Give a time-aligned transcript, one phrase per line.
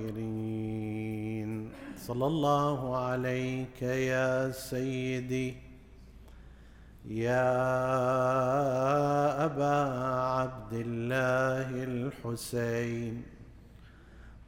[0.00, 1.50] الطاهرين.
[1.96, 5.56] صلى الله عليك يا سيدي
[7.04, 7.44] يا
[9.44, 9.76] أبا
[10.40, 13.22] عبد الله الحسين.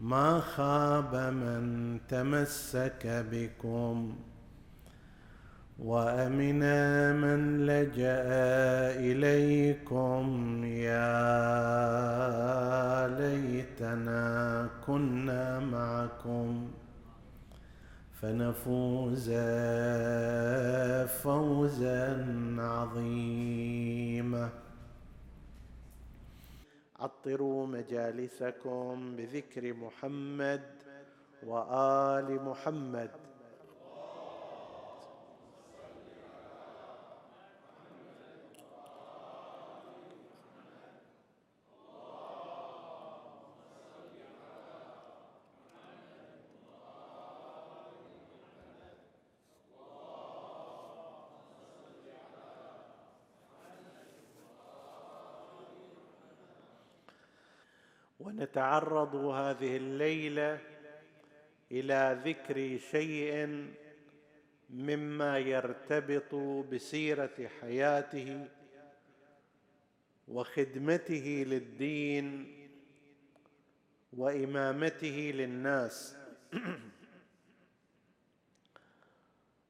[0.00, 4.16] ما خاب من تمسك بكم
[5.82, 6.62] وأمن
[7.20, 8.22] من لجأ
[9.10, 10.24] إليكم
[10.64, 11.08] يا
[13.18, 16.70] ليتنا كنا معكم
[18.12, 19.30] فنفوز
[21.22, 22.26] فوزا
[22.58, 24.48] عظيما.
[26.96, 30.62] عطروا مجالسكم بذكر محمد
[31.46, 33.10] وآل محمد.
[58.24, 60.60] ونتعرض هذه الليلة
[61.72, 63.46] إلى ذكر شيء
[64.70, 66.34] مما يرتبط
[66.72, 68.46] بسيرة حياته
[70.28, 72.56] وخدمته للدين
[74.12, 76.16] وإمامته للناس.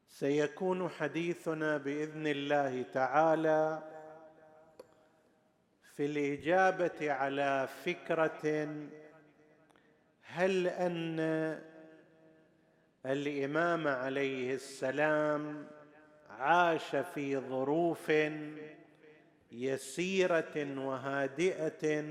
[0.09, 3.92] سيكون حديثنا بإذن الله تعالى
[5.97, 8.69] في الإجابة على فكرة
[10.23, 11.19] هل أن
[13.07, 15.67] الإمام عليه السلام
[16.31, 18.13] عاش في ظروف
[19.53, 22.05] يسيرة وهادئة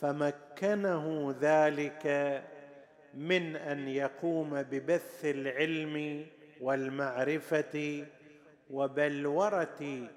[0.00, 2.06] فمكنه ذلك
[3.14, 6.26] من أن يقوم ببث العلم
[6.60, 8.06] والمعرفة
[8.70, 10.08] وبلورة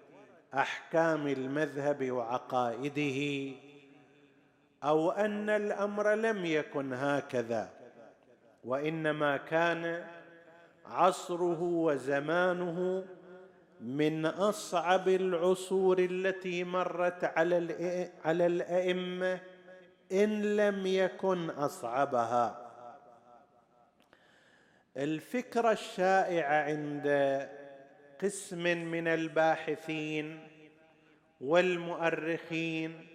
[0.56, 3.52] أحكام المذهب وعقائده
[4.84, 7.70] أو أن الأمر لم يكن هكذا
[8.64, 10.06] وإنما كان
[10.86, 13.06] عصره وزمانه
[13.82, 17.58] من أصعب العصور التي مرت على
[18.26, 19.40] على الأئمة
[20.12, 22.72] إن لم يكن أصعبها.
[24.98, 27.08] الفكرة الشائعه عند
[28.24, 30.40] قسم من الباحثين
[31.42, 33.08] والمؤرخين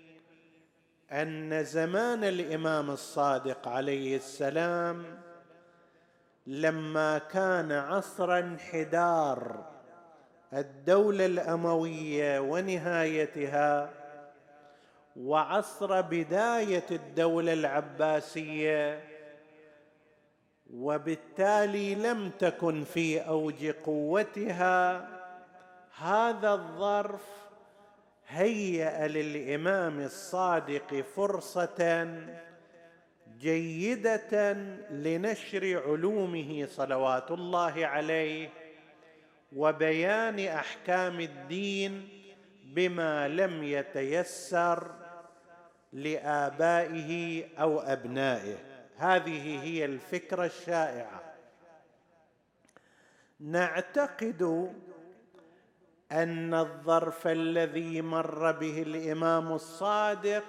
[1.13, 5.05] أن زمان الإمام الصادق عليه السلام
[6.47, 9.67] لما كان عصر انحدار
[10.53, 13.91] الدولة الأموية ونهايتها
[15.17, 19.10] وعصر بداية الدولة العباسية
[20.75, 25.09] وبالتالي لم تكن في أوج قوتها.
[25.99, 27.21] هذا الظرف
[28.29, 32.09] هيأ للإمام الصادق فرصة
[33.39, 34.53] جيدة
[34.91, 38.49] لنشر علومه صلوات الله عليه
[39.57, 42.09] وبيان أحكام الدين
[42.65, 44.91] بما لم يتيسر
[45.93, 48.70] لآبائه أو أبنائه.
[49.01, 51.23] هذه هي الفكرة الشائعة.
[53.41, 54.73] نعتقد
[56.13, 60.45] أن الظرف الذي مر به الإمام الصادق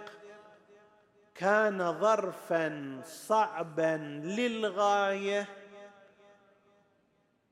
[1.35, 5.47] كان ظرفا صعبا للغاية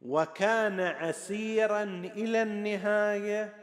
[0.02, 1.84] وكان عسيرا
[2.16, 3.54] إلى النهاية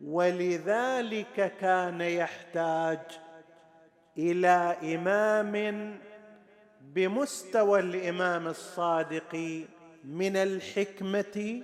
[0.00, 3.00] ولذلك كان يحتاج
[4.18, 5.96] إلى إمام
[6.94, 9.64] بمستوى الإمام الصادق
[10.04, 11.62] من الحكمة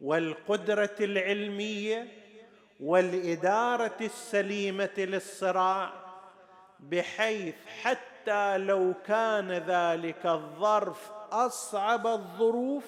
[0.00, 2.08] والقدرة العلمية
[2.80, 5.92] والإدارة السليمة للصراع
[6.80, 12.84] بحيث حتى لو كان ذلك الظرف أصعب الظروف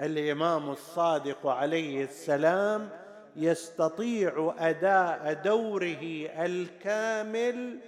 [0.00, 2.88] الإمام الصادق عليه السلام
[3.36, 7.80] يستطيع أداء دوره الكامل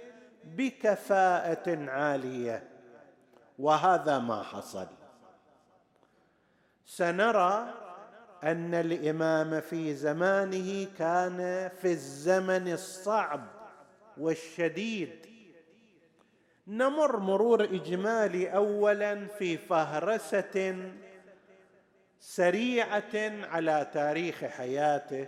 [0.43, 2.69] بكفاءة عالية.
[3.59, 4.87] وهذا ما حصل.
[6.85, 7.73] سنرى
[8.43, 13.47] أن الإمام في زمانه كان في الزمن الصعب
[14.17, 15.29] والشديد.
[16.67, 20.91] نمر مرور اجمالي اولا في فهرسة
[22.19, 25.27] سريعة على تاريخ حياته.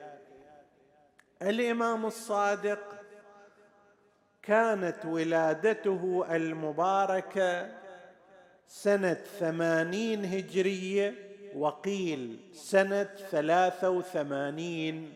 [1.42, 3.01] الإمام الصادق
[4.44, 7.72] كانت ولادته المباركة
[8.68, 11.14] سنة ثمانين هجرية
[11.56, 15.14] وقيل سنة ثلاثة وثمانين.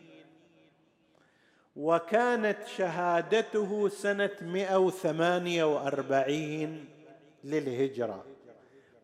[1.76, 6.84] وكانت شهادته سنة مئة وثمانية وأربعين
[7.44, 8.24] للهجرة.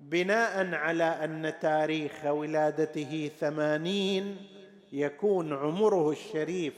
[0.01, 4.37] بناء على أن تاريخ ولادته ثمانين
[4.93, 6.75] يكون عمره الشريف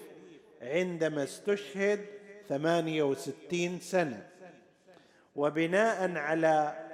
[0.62, 2.13] عندما استشهد
[2.48, 4.26] ثمانية وستين سنة.
[5.36, 6.84] وبناء على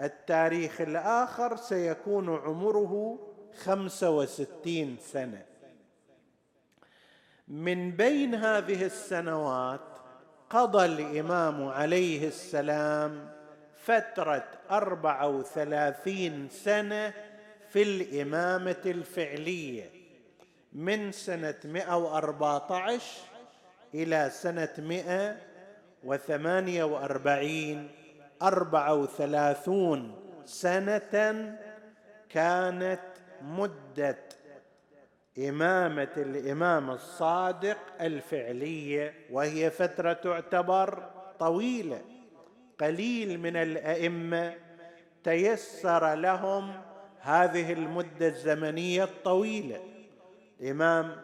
[0.00, 3.18] التاريخ الآخر سيكون عمره
[3.64, 5.42] خمسة وستين سنة.
[7.48, 9.80] من بين هذه السنوات
[10.50, 13.30] قضى الإمام عليه السلام
[13.74, 17.14] فترة أربعة وثلاثين سنة
[17.68, 19.90] في الإمامة الفعلية.
[20.72, 23.33] من سنة مئة وأربعة عشر
[23.94, 25.36] إلى سنة مئة
[26.04, 27.90] وثمانية وأربعين
[28.42, 30.14] أربعة وثلاثون
[30.44, 31.56] سنة
[32.28, 33.00] كانت
[33.42, 34.18] مدة
[35.38, 42.02] إمامة الإمام الصادق الفعلية وهي فترة تعتبر طويلة
[42.80, 44.54] قليل من الأئمة
[45.24, 46.72] تيسر لهم
[47.20, 49.80] هذه المدة الزمنية الطويلة.
[50.60, 51.16] الإمام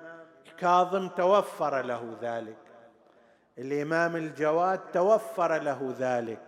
[0.59, 2.57] كاظم توفر له ذلك.
[3.59, 6.41] الإمام الجواد توفر له ذلك.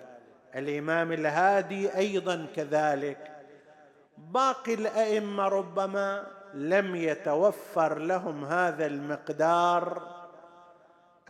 [0.55, 3.33] الإمام الهادي أيضا كذلك.
[4.19, 10.13] باقي الأئمة ربما لم يتوفر لهم هذا المقدار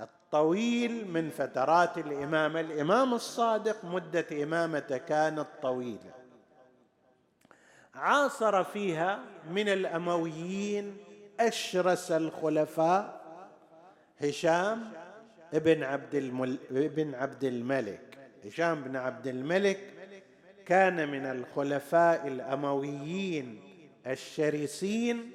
[0.00, 6.12] الطويل من فترات الامامه الإمام الصادق مدة إمامته كانت طويلة.
[7.94, 9.18] عاصر فيها
[9.50, 10.96] من الأمويين
[11.40, 13.22] أشرس الخلفاء
[14.20, 14.92] هشام
[15.54, 16.58] ابن عبد المل...
[16.70, 18.18] ابن عبد الملك.
[18.44, 19.78] هشام بن عبد الملك
[20.66, 23.60] كان من الخلفاء الأمويين
[24.06, 25.30] الشرسين.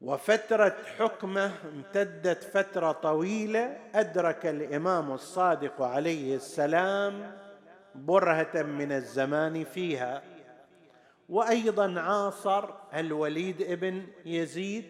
[0.00, 3.76] وفترة حكمه امتدت فترة طويلة.
[3.94, 7.32] أدرك الإمام الصادق عليه السلام
[7.94, 10.22] برهة من الزمان فيها.
[11.28, 14.84] وأيضا عاصر الوليد ابن يزيد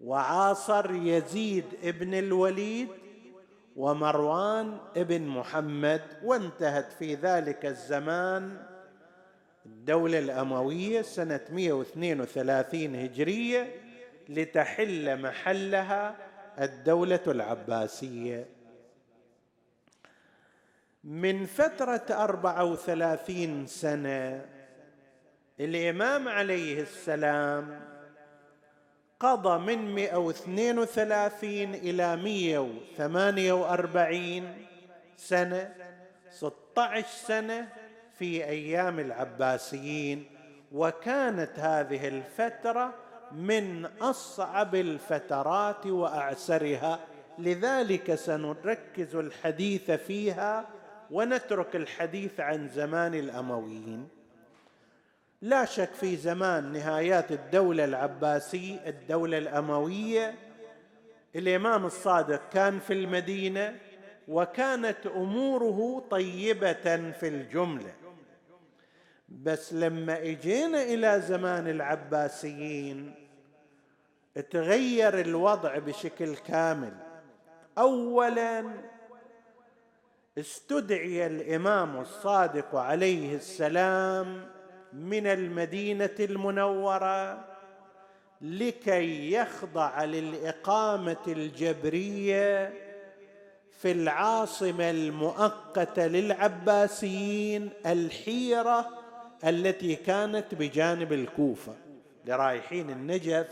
[0.00, 2.88] وعاصر يزيد ابن الوليد
[3.76, 8.66] ومروان ابن محمد وانتهت في ذلك الزمان
[9.66, 13.74] الدولة الأموية سنة 132 هجرية
[14.28, 16.16] لتحل محلها
[16.60, 18.46] الدولة العباسية.
[21.04, 24.46] من فترة أربعة وثلاثين سنة
[25.60, 27.80] الإمام عليه السلام
[29.20, 34.54] قضى من 132 إلى 148
[35.16, 35.74] سنة
[36.30, 37.68] 16 سنة
[38.18, 40.24] في أيام العباسيين.
[40.72, 42.94] وكانت هذه الفترة
[43.32, 47.00] من أصعب الفترات وأعسرها.
[47.38, 50.68] لذلك سنركز الحديث فيها
[51.10, 54.08] ونترك الحديث عن زمان الأمويين.
[55.42, 60.34] لا شك في زمان نهايات الدولة العباسية الدولة الأموية.
[61.36, 63.78] الإمام الصادق كان في المدينة
[64.28, 67.94] وكانت أموره طيبة في الجملة.
[69.28, 73.14] بس لما إجينا إلى زمان العباسيين
[74.50, 76.92] تغير الوضع بشكل كامل.
[77.78, 78.64] أولا
[80.38, 84.46] استدعي الإمام الصادق عليه السلام
[84.92, 87.44] من المدينة المنورة
[88.40, 92.72] لكي يخضع للإقامة الجبرية
[93.80, 98.88] في العاصمة المؤقتة للعباسيين الحيرة
[99.44, 101.74] التي كانت بجانب الكوفة.
[102.26, 103.48] لرايحين النجف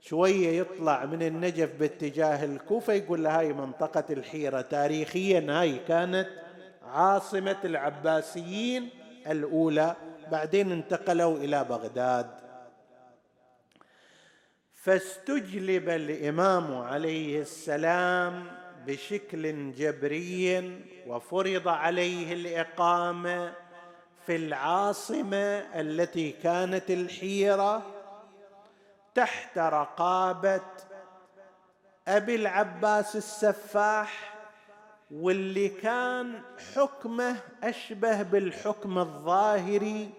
[0.00, 6.28] شوية يطلع من النجف باتجاه الكوفة يقول له هاي منطقة الحيرة تاريخيا هاي كانت
[6.82, 8.88] عاصمة العباسيين.
[9.26, 9.96] الأولى
[10.30, 12.30] بعدين انتقلوا إلى بغداد.
[14.74, 18.46] فاستجلب الإمام عليه السلام
[18.86, 23.52] بشكل جبري وفرض عليه الإقامة
[24.26, 27.82] في العاصمة التي كانت الحيرة
[29.14, 30.60] تحت رقابة
[32.08, 34.29] أبي العباس السفاح
[35.10, 36.40] واللي كان
[36.74, 40.10] حكمه أشبه بالحكم الظاهري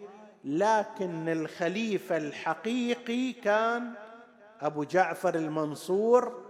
[0.43, 3.93] لكن الخليفة الحقيقي كان
[4.61, 6.43] أبو جعفر المنصور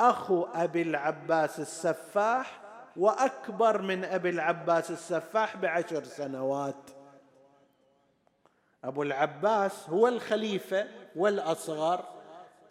[0.00, 2.60] أخو أبي العباس السفاح
[2.96, 6.90] وأكبر من أبي العباس السفاح بعشر سنوات.
[8.84, 10.86] أبو العباس هو الخليفة
[11.16, 12.04] والأصغر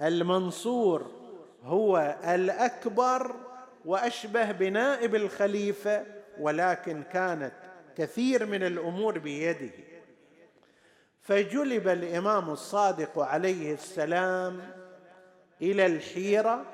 [0.02, 1.12] المنصور
[1.64, 3.36] هو الأكبر
[3.86, 6.06] وأشبه بنائب الخليفة
[6.40, 7.54] ولكن كانت
[7.98, 9.72] كثير من الأمور بيده.
[11.22, 14.62] فجلب الإمام الصادق عليه السلام
[15.62, 16.66] إلى الحيرة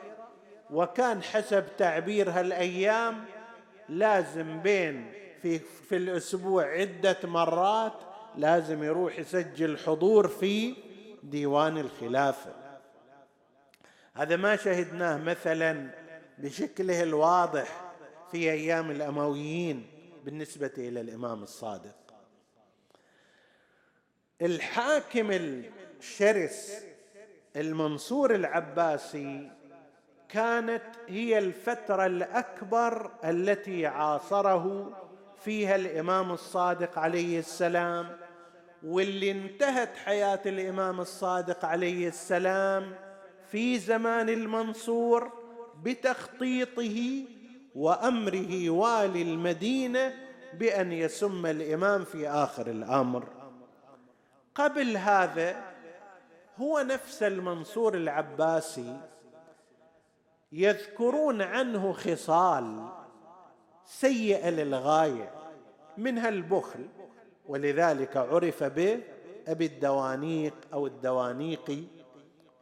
[0.70, 3.26] وكان حسب تعبير هالأيام
[3.90, 7.94] لازم بين في في الأسبوع عدة مرات
[8.38, 10.74] لازم يروح يسجل حضور في
[11.24, 12.54] ديوان الخلافة.
[14.14, 16.01] هذا ما شهدناه مثلا
[16.42, 17.92] بشكله الواضح
[18.32, 19.88] في أيام الأمويين
[20.26, 21.96] بالنسبة إلى الإمام الصادق.
[24.42, 26.86] الحاكم الشرس
[27.56, 29.52] المنصور العباسي
[30.30, 34.98] كانت هي الفترة الأكبر التي عاصره
[35.44, 38.18] فيها الإمام الصادق عليه السلام
[38.84, 42.96] واللي انتهت حياة الإمام الصادق عليه السلام
[43.52, 45.41] في زمان المنصور
[45.84, 47.24] بتخطيطه
[47.76, 50.14] وأمره والي المدينة
[50.54, 53.28] بأن يسم الإمام في آخر الأمر.
[54.56, 55.64] قبل هذا
[56.58, 59.00] هو نفس المنصور العباسي
[60.52, 62.90] يذكرون عنه خصال
[63.86, 65.32] سيئة للغاية
[65.98, 66.88] منها البخل
[67.48, 71.84] ولذلك عرف بأبي الدوانيق أو الدوانيقي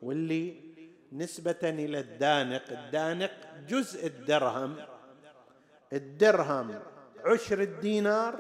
[0.02, 0.69] واللي
[1.14, 2.64] نسبة إلى الدانق.
[2.72, 3.32] الدانق
[3.68, 4.76] جزء الدرهم.
[5.94, 6.80] الدرهم
[7.26, 8.40] عشر الدينار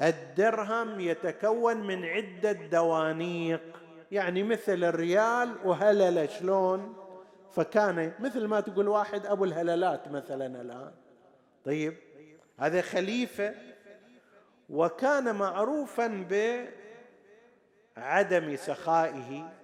[0.00, 3.62] والدرهم يتكون من عدة دوانيق.
[4.12, 6.96] يعني مثل الريال وهللة شلون؟
[7.52, 10.92] فكان مثل ما تقول واحد أبو الهللات مثلا الآن.
[11.64, 11.96] طيب
[12.58, 13.54] هذا خليفة.
[14.70, 16.26] وكان معروفا
[17.96, 19.61] بعدم سخائه.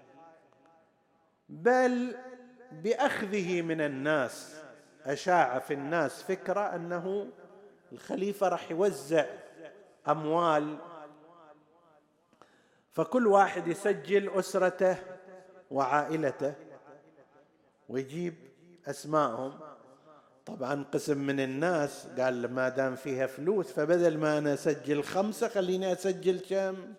[1.48, 2.16] بل
[2.72, 4.62] بأخذه من الناس.
[5.04, 7.28] أشاع في الناس فكرة أنه
[7.92, 9.26] الخليفة راح يوزع
[10.08, 10.78] أموال.
[12.92, 14.96] فكل واحد يسجل أسرته
[15.70, 16.54] وعائلته
[17.88, 18.34] ويجيب
[18.86, 19.60] اسمائهم
[20.46, 25.92] طبعا قسم من الناس قال ما دام فيها فلوس فبدل ما أنا أسجل خمسة خليني
[25.92, 26.94] أسجل كم؟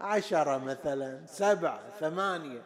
[0.00, 2.62] عشرة مثلا سبعة ثمانية.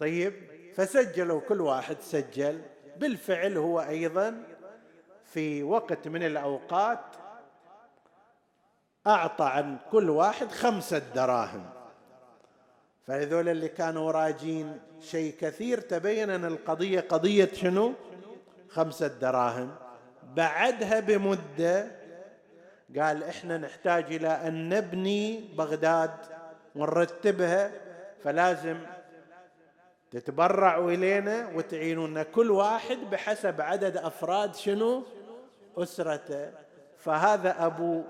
[0.00, 0.34] طيب
[0.74, 2.62] فسجلوا كل واحد سجل.
[2.96, 4.42] بالفعل هو أيضا
[5.24, 7.00] في وقت من الأوقات
[9.06, 11.70] أعطى عن كل واحد خمسة دراهم.
[13.06, 17.92] فهذول اللي كانوا راجين شيء كثير تبين أن القضية قضية شنو؟
[18.68, 19.74] خمسة دراهم.
[20.34, 21.86] بعدها بمدة
[22.98, 26.10] قال إحنا نحتاج إلى أن نبني بغداد
[26.76, 27.72] ونرتبها
[28.24, 28.76] فلازم
[30.10, 32.22] تتبرعوا إلينا وتعينونا.
[32.22, 35.02] كل واحد بحسب عدد أفراد شنو؟
[35.76, 36.50] أسرته.
[36.98, 38.02] فهذا أبو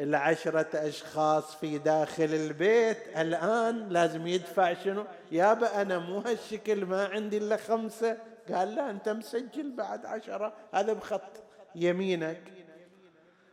[0.00, 7.38] العشرة أشخاص في داخل البيت الآن لازم يدفع شنو؟ يابا أنا مو هالشكل ما عندي
[7.38, 8.16] إلا خمسة.
[8.52, 10.52] قال لا أنت مسجل بعد عشرة.
[10.74, 11.42] هذا بخط
[11.74, 12.42] يمينك.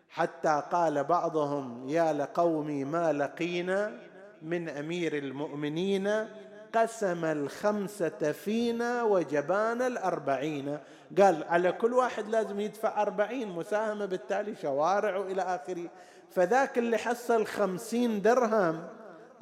[0.10, 4.00] حتى قال بعضهم يا لقومي ما لقينا
[4.42, 6.28] من أمير المؤمنين
[6.76, 10.78] قسم الخمسة فينا وجبان الأربعين.
[11.22, 15.90] قال على كل واحد لازم يدفع أربعين مساهمة بالتالي شوارع إلى آخره.
[16.32, 18.88] فذاك اللي حصل خمسين درهم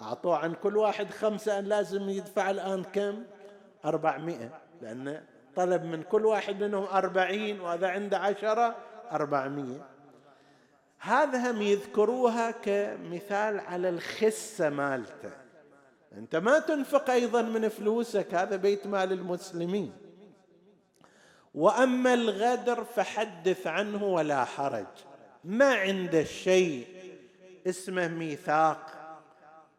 [0.02, 3.24] أعطوه عن كل واحد خمسة أن لازم يدفع الآن كم؟
[3.86, 4.50] أربعمائة.
[4.82, 5.22] لأن
[5.56, 8.76] طلب من كل واحد منهم أربعين وهذا عنده عشرة
[9.12, 9.86] أربعمائة.
[11.00, 15.45] هذا هم يذكروها كمثال على الخسة مالته.
[16.18, 19.94] أنت ما تنفق أيضا من فلوسك هذا بيت مال المسلمين.
[21.54, 24.86] وأما الغدر فحدث عنه ولا حرج.
[25.44, 26.88] ما عنده شيء
[27.68, 28.92] اسمه ميثاق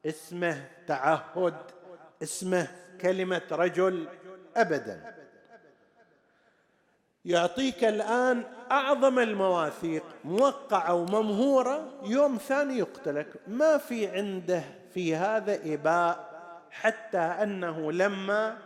[0.06, 1.56] اسمه تعهد
[2.22, 2.68] اسمه
[3.00, 4.08] كلمة رجل
[4.56, 5.14] ابدا.
[7.24, 13.26] يعطيك الآن أعظم المواثيق موقعة وممهورة يوم ثاني يقتلك.
[13.46, 14.64] ما في عنده
[14.96, 16.28] في هذا إباء
[16.70, 18.58] حتى أنه لما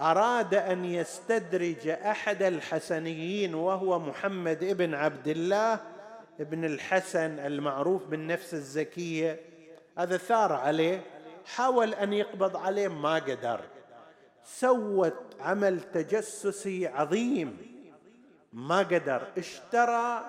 [0.00, 5.80] أراد أن يستدرج أحد الحسنيين وهو محمد ابن عبد الله
[6.40, 9.40] ابن الحسن المعروف بالنفس الزكية
[9.98, 11.02] هذا ثار عليه
[11.54, 13.60] حاول أن يقبض عليه ما قدر.
[14.44, 17.56] سوت عمل تجسسي عظيم
[18.52, 19.22] ما قدر.
[19.38, 20.24] اشترى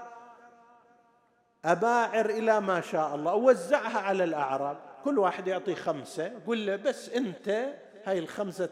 [1.66, 4.93] أباعر إلى ما شاء الله ووزعها على الأعراب.
[5.04, 7.74] كل واحد يعطي خمسة يقول له بس أنت
[8.06, 8.70] هاي الخمسة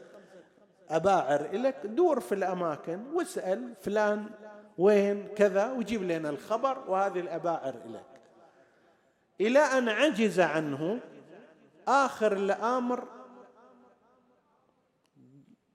[0.90, 4.30] أباعر لك دور في الأماكن واسأل فلان
[4.78, 8.22] وين كذا وجيب لنا الخبر وهذه الأباعر لك
[9.42, 11.00] إلى أن عجز عنه
[11.88, 13.08] آخر الأمر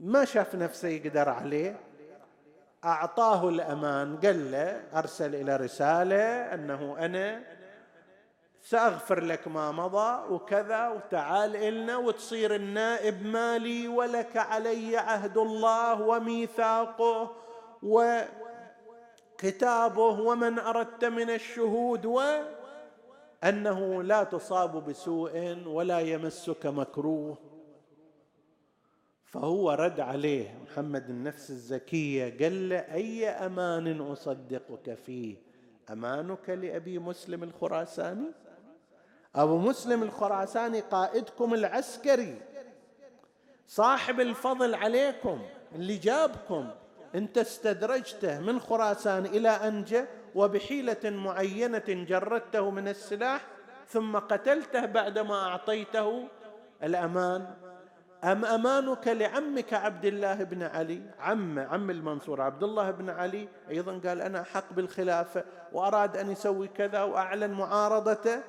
[0.00, 1.80] ما شاف نفسه يقدر عليه
[2.84, 7.55] أعطاه الأمان قال له أرسل إلى رسالة أنه أنا
[8.66, 17.36] سأغفر لك ما مضى وكذا وتعال إلنا وتصير النائب مالي ولك علي عهد الله وميثاقه
[19.42, 27.38] وكتابه ومن أردت من الشهود وأنه لا تصاب بسوء ولا يمسك مكروه.
[29.24, 35.36] فهو رد عليه محمد النفس الزكية قال له أي أمان أصدقك فيه؟
[35.90, 38.45] أمانك لأبي مسلم الخراساني؟
[39.36, 42.40] أبو مسلم الخراساني قائدكم العسكري.
[43.66, 45.42] صاحب الفضل عليكم
[45.74, 46.70] اللي جابكم
[47.14, 53.46] انت استدرجته من خراسان إلى أنجة وبحيلة معينة جردته من السلاح
[53.88, 56.28] ثم قتلته بعدما أعطيته
[56.82, 57.46] الأمان.
[58.24, 63.48] أم أمانك لعمك عبد الله بن علي؟ عم عم المنصور عبد الله بن علي.
[63.70, 68.40] أيضا قال أنا حق بالخلافة وأراد أن يسوي كذا وأعلن معارضته.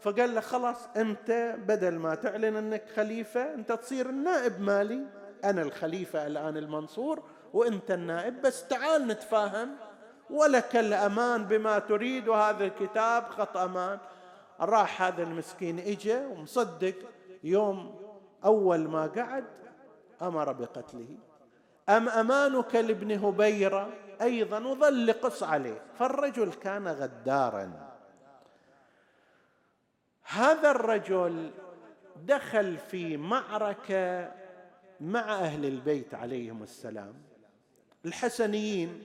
[0.00, 5.06] فقال له خلاص أنت بدل ما تعلن أنك خليفة أنت تصير النائب مالي.
[5.44, 9.76] أنا الخليفة الآن المنصور وأنت النائب بس تعال نتفاهم.
[10.30, 13.98] ولك الأمان بما تريد وهذا الكتاب خط أمان.
[14.60, 16.94] راح هذا المسكين إجا ومصدق.
[17.44, 18.00] يوم
[18.44, 19.44] أول ما قعد
[20.22, 21.08] أمر بقتله.
[21.88, 23.88] أم أمانك لابن هبيرة؟
[24.22, 27.95] أيضا وظل قص عليه فالرجل كان غدارا.
[30.28, 31.50] هذا الرجل
[32.24, 34.32] دخل في معركة
[35.00, 37.14] مع أهل البيت عليهم السلام.
[38.04, 39.02] الحسنيين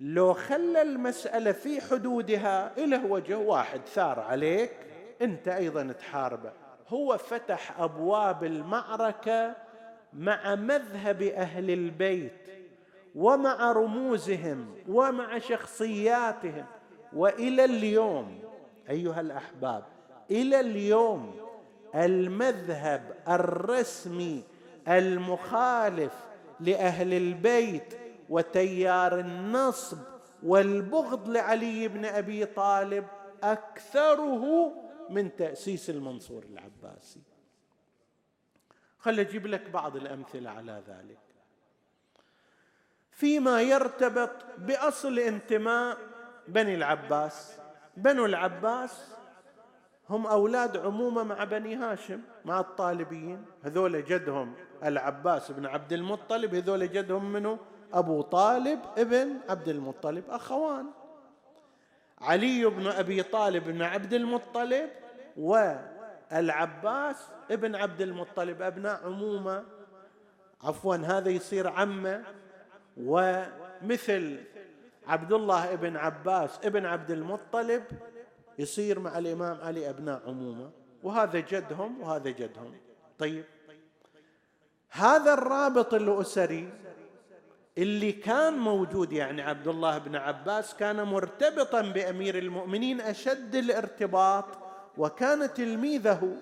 [0.00, 4.72] لو خلى المسألة في حدودها إله وجه واحد ثار عليك
[5.22, 6.52] أنت أيضا تحاربه.
[6.88, 9.56] هو فتح أبواب المعركة
[10.12, 12.48] مع مذهب أهل البيت
[13.14, 16.66] ومع رموزهم ومع شخصياتهم.
[17.12, 18.51] وإلى اليوم
[18.92, 19.84] أيها الأحباب
[20.30, 21.36] إلى اليوم
[21.94, 24.44] المذهب الرسمي
[24.88, 26.12] المخالف
[26.60, 27.94] لأهل البيت
[28.28, 29.98] وتيار النصب
[30.42, 33.06] والبغض لعلي بن أبي طالب
[33.42, 34.72] أكثره
[35.10, 37.20] من تأسيس المنصور العباسي.
[38.98, 41.18] خل أجيب لك بعض الأمثلة على ذلك.
[43.10, 45.98] فيما يرتبط بأصل انتماء
[46.48, 47.61] بني العباس
[47.96, 49.12] بنو العباس
[50.10, 56.92] هم أولاد عمومة مع بني هاشم مع الطالبيين هذول جدهم العباس بن عبد المطلب هذول
[56.92, 57.58] جدهم منه
[57.92, 60.86] أبو طالب ابن عبد المطلب أخوان.
[62.20, 64.90] علي بن أبي طالب بن عبد المطلب
[65.36, 67.16] والعباس
[67.50, 69.64] ابن عبد المطلب أبناء عمومة.
[70.62, 72.24] عفوا هذا يصير عمه.
[72.96, 74.38] ومثل
[75.06, 77.82] عبد الله ابن عباس ابن عبد المطلب
[78.58, 80.70] يصير مع الإمام علي أبناء عمومة.
[81.02, 82.74] وهذا جدهم وهذا جدهم.
[83.18, 83.44] طيب.
[84.90, 86.70] هذا الرابط الأسري
[87.78, 94.44] اللي كان موجود يعني عبد الله بن عباس كان مرتبطا بأمير المؤمنين أشد الارتباط
[94.98, 96.36] وكان تلميذه.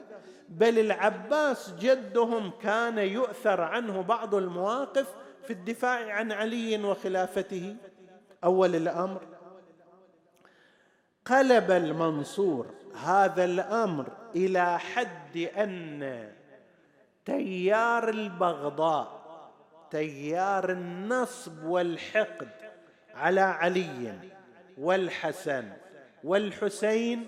[0.49, 7.77] بل العباس جدهم كان يؤثر عنه بعض المواقف في الدفاع عن علي وخلافته.
[8.45, 9.21] أول الأمر.
[11.25, 12.67] قلب المنصور
[13.05, 16.33] هذا الأمر إلى حد أن
[17.25, 19.21] تيار البغضاء
[19.91, 22.49] تيار النصب والحقد
[23.15, 24.15] على علي
[24.79, 25.65] والحسن
[26.25, 27.27] والحسين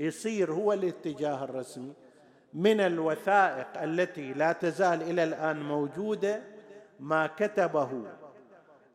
[0.00, 1.92] يصير هو الاتجاه الرسمي
[2.54, 6.40] من الوثائق التي لا تزال إلى الآن موجودة
[7.00, 8.02] ما كتبه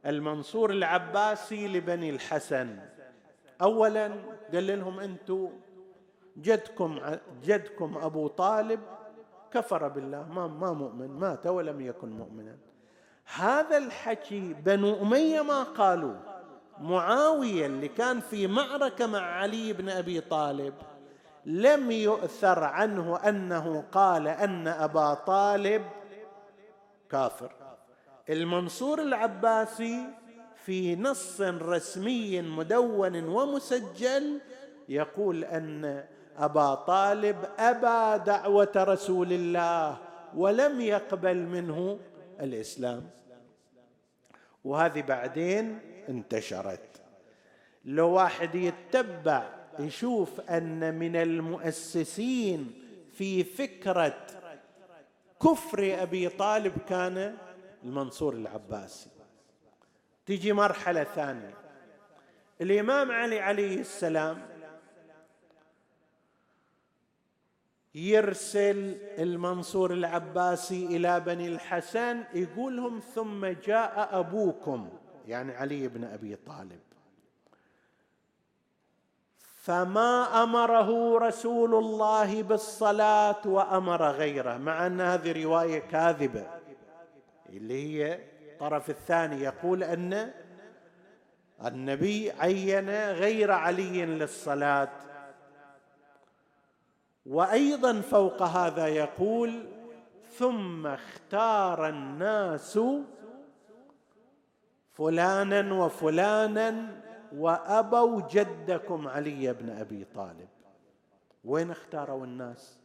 [0.05, 2.79] المنصور العباسي لبني الحسن.
[3.61, 4.11] اولا
[4.53, 5.49] قال لهم أنتم
[6.37, 6.99] جدكم
[7.43, 8.79] جدكم أبو طالب
[9.51, 12.57] كفر بالله ما ما مؤمن مات ولم يكن مؤمنا.
[13.35, 16.15] هذا الحكي بنو أمية ما قالوا؟
[16.79, 20.73] معاوية اللي كان في معركة مع علي بن أبي طالب
[21.45, 25.85] لم يؤثر عنه أنه قال أن أبا طالب
[27.09, 27.51] كافر.
[28.29, 30.05] المنصور العباسي
[30.65, 34.41] في نص رسمي مدون ومسجل
[34.89, 36.03] يقول أن
[36.37, 39.97] أبا طالب أبى دعوة رسول الله
[40.35, 41.99] ولم يقبل منه
[42.39, 43.09] الإسلام.
[44.63, 47.01] وهذه بعدين انتشرت.
[47.85, 52.73] لو واحد يتبع يشوف أن من المؤسسين
[53.13, 54.25] في فكرة
[55.41, 57.37] كفر أبي طالب كان
[57.83, 59.09] المنصور العباسي.
[60.25, 61.53] تجي مرحلة ثانية.
[62.61, 64.41] الإمام علي عليه السلام
[67.95, 74.89] يرسل المنصور العباسي إلى بني الحسن يقول لهم ثم جاء أبوكم
[75.27, 76.79] يعني علي بن أبي طالب.
[79.55, 86.58] فما أمره رسول الله بالصلاة وأمر غيره مع أن هذه رواية كاذبة.
[87.53, 88.19] اللي هي
[88.51, 90.31] الطرف الثاني يقول أن
[91.65, 94.89] النبي عين غير علي للصلاة.
[97.25, 99.67] وأيضا فوق هذا يقول
[100.37, 102.79] ثم اختار الناس
[104.91, 107.01] فلانا وفلانا
[107.35, 110.47] وأبوا جدكم علي بن أبي طالب.
[111.43, 112.78] وين اختاروا الناس؟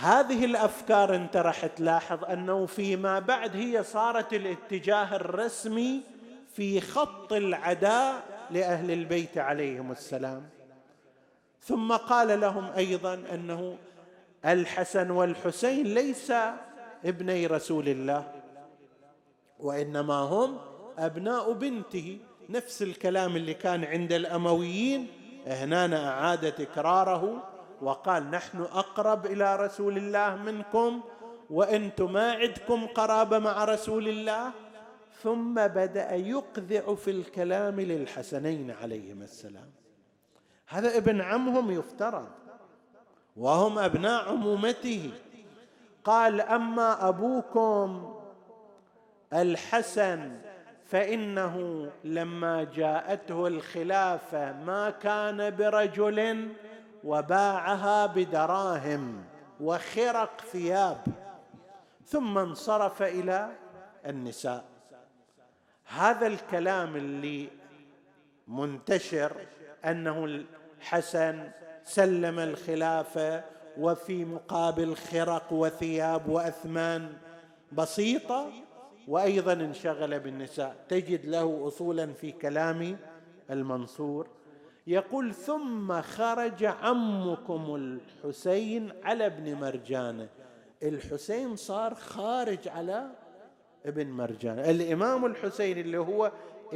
[0.00, 6.00] هذه الأفكار أنت راح تلاحظ أنه فيما بعد هي صارت الاتجاه الرسمي
[6.54, 10.48] في خط العداء لأهل البيت عليهم السلام.
[11.62, 13.76] ثم قال لهم أيضا أنه
[14.44, 16.32] الحسن والحسين ليس
[17.04, 18.32] ابني رسول الله
[19.58, 20.58] وإنما هم
[20.98, 22.18] أبناء بنته.
[22.48, 25.06] نفس الكلام اللي كان عند الأمويين
[25.46, 27.49] هنا أعاد تكراره
[27.82, 31.00] وقال نحن أقرب إلى رسول الله منكم
[31.50, 34.50] وأنتم ما عندكم قرابة مع رسول الله.
[35.22, 39.70] ثم بدأ يقذع في الكلام للحسنين عليهما السلام.
[40.66, 42.28] هذا ابن عمهم يفترض
[43.36, 45.10] وهم أبناء عمومته.
[46.04, 48.16] قال أما أبوكم
[49.32, 50.40] الحسن
[50.84, 56.48] فإنه لما جاءته الخلافة ما كان برجل
[57.04, 59.24] وباعها بدراهم
[59.60, 60.98] وخرق ثياب.
[62.06, 63.50] ثم انصرف إلى
[64.06, 64.64] النساء.
[65.84, 67.48] هذا الكلام اللي
[68.48, 69.32] منتشر
[69.84, 71.50] أنه الحسن
[71.84, 73.44] سلم الخلافه
[73.78, 77.12] وفي مقابل خرق وثياب وأثمان
[77.72, 78.50] بسيطة
[79.08, 80.76] وأيضا انشغل بالنساء.
[80.88, 82.98] تجد له اصولا في كلام
[83.50, 84.28] المنصور
[84.90, 90.28] يقول ثم خرج عمكم الحسين على ابن مرجانه.
[90.82, 93.10] الحسين صار خارج على
[93.86, 94.70] ابن مرجانه.
[94.70, 96.32] الإمام الحسين اللي هو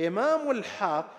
[0.07, 1.11] إمام الحق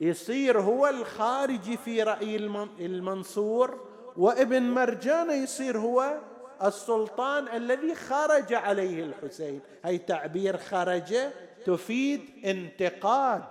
[0.00, 2.36] يصير هو الخارج في رأي
[2.80, 3.80] المنصور
[4.16, 6.20] وابن مرجانه يصير هو
[6.64, 9.60] السلطان الذي خرج عليه الحسين.
[9.84, 11.14] هي تعبير خرج
[11.66, 13.44] تفيد انتقاد.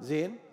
[0.00, 0.45] زين؟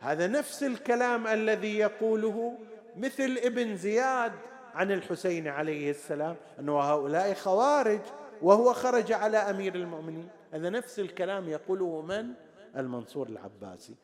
[0.00, 2.58] هذا نفس الكلام الذي يقوله
[2.96, 4.32] مثل ابن زياد
[4.74, 8.00] عن الحسين عليه السلام أنه هؤلاء خوارج
[8.42, 10.28] وهو خرج على أمير المؤمنين.
[10.52, 12.32] هذا نفس الكلام يقوله من؟
[12.76, 13.94] المنصور العباسي.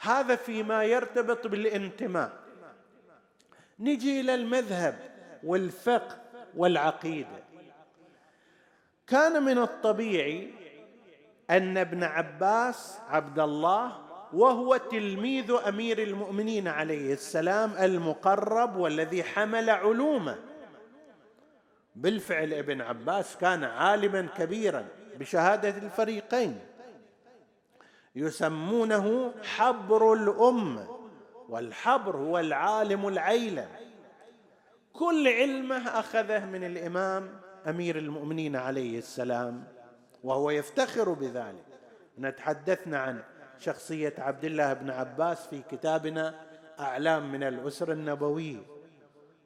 [0.00, 2.32] هذا فيما يرتبط بالانتماء.
[3.80, 4.98] نجي إلى المذهب
[5.44, 6.18] والفقه
[6.56, 7.44] والعقيدة.
[9.06, 10.50] كان من الطبيعي
[11.50, 14.05] أن ابن عباس عبد الله
[14.36, 20.38] وهو تلميذ أمير المؤمنين عليه السلام المقرب والذي حمل علومه.
[21.96, 24.86] بالفعل ابن عباس كان عالما كبيرا
[25.18, 26.58] بشهادة الفريقين.
[28.16, 30.88] يسمونه حبر الامه
[31.48, 33.68] والحبر هو العالم العيلم
[34.92, 39.64] كل علمه أخذه من الإمام أمير المؤمنين عليه السلام
[40.24, 41.64] وهو يفتخر بذلك.
[42.18, 43.22] نتحدثنا عن
[43.58, 46.34] شخصية عبد الله بن عباس في كتابنا
[46.80, 48.58] أعلام من الاسره النبويه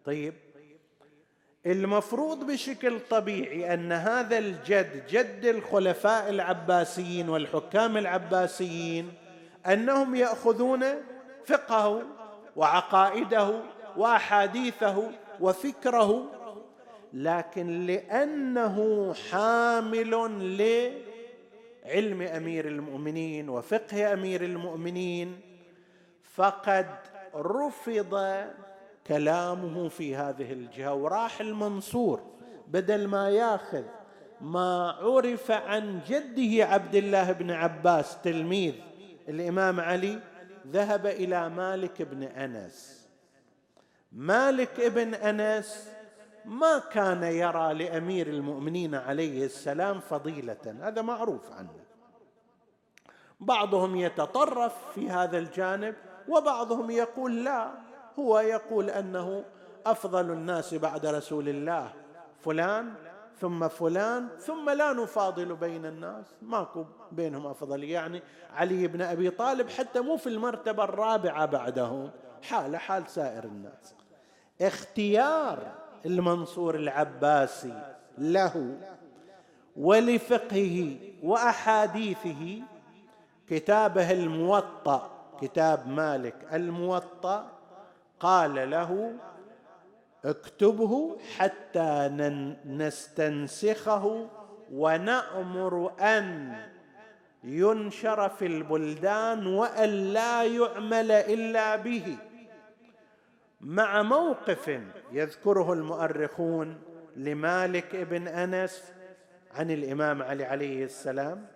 [0.05, 0.35] طيب
[1.67, 9.13] المفروض بشكل طبيعي أن هذا الجد جد الخلفاء العباسيين والحكام العباسيين
[9.67, 10.85] أنهم يأخذون
[11.47, 12.03] فقهه
[12.57, 13.61] وعقائده
[13.97, 16.27] وأحاديثه وفكره
[17.13, 20.15] لكن لأنه حامل
[21.85, 25.41] لعلم أمير المؤمنين وفقه أمير المؤمنين
[26.35, 26.87] فقد
[27.35, 28.45] رفض
[29.07, 32.23] كلامه في هذه الجهة وراح المنصور
[32.69, 33.83] بدل ما ياخذ
[34.41, 38.75] ما عرف عن جده عبد الله بن عباس تلميذ
[39.29, 40.19] الإمام علي
[40.67, 43.07] ذهب إلى مالك بن أنس.
[44.13, 45.91] مالك بن أنس
[46.45, 51.75] ما كان يرى لأمير المؤمنين عليه السلام فضيلة هذا معروف عنه.
[53.41, 55.95] بعضهم يتطرف في هذا الجانب
[56.29, 57.71] وبعضهم يقول لا.
[58.19, 59.45] هو يقول أنه
[59.87, 61.93] أفضل الناس بعد رسول الله
[62.41, 62.95] فلان
[63.41, 66.27] ثم فلان ثم لا نفاضل بين الناس.
[66.43, 67.85] ماكو بينهم أفضل.
[67.85, 68.23] يعني
[68.55, 72.11] علي بن أبي طالب حتى مو في المرتبة الرابعة بعده.
[72.43, 73.95] حال حال سائر الناس.
[74.61, 75.73] اختيار
[76.07, 78.77] المنصور العباسي له
[79.77, 82.63] ولفقهه وأحاديثه
[83.49, 85.11] كتابه الموطأ
[85.41, 87.53] كتاب مالك الموطأ
[88.21, 89.13] قال له
[90.25, 92.11] اكتبه حتى
[92.67, 94.27] نستنسخه
[94.73, 96.57] ونأمر أن
[97.45, 102.17] ينشر في البلدان وأن لا يعمل إلا به.
[103.61, 104.81] مع موقف
[105.13, 106.79] يذكره المؤرخون
[107.17, 108.93] لمالك ابن أنس
[109.55, 111.47] عن الإمام علي عليه السلام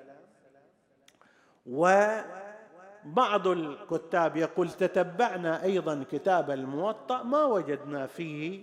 [1.66, 8.62] وبعض الكتاب يقول تتبعنا أيضا كتاب الموطأ ما وجدنا فيه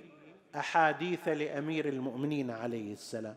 [0.56, 3.36] أحاديث لأمير المؤمنين عليه السلام.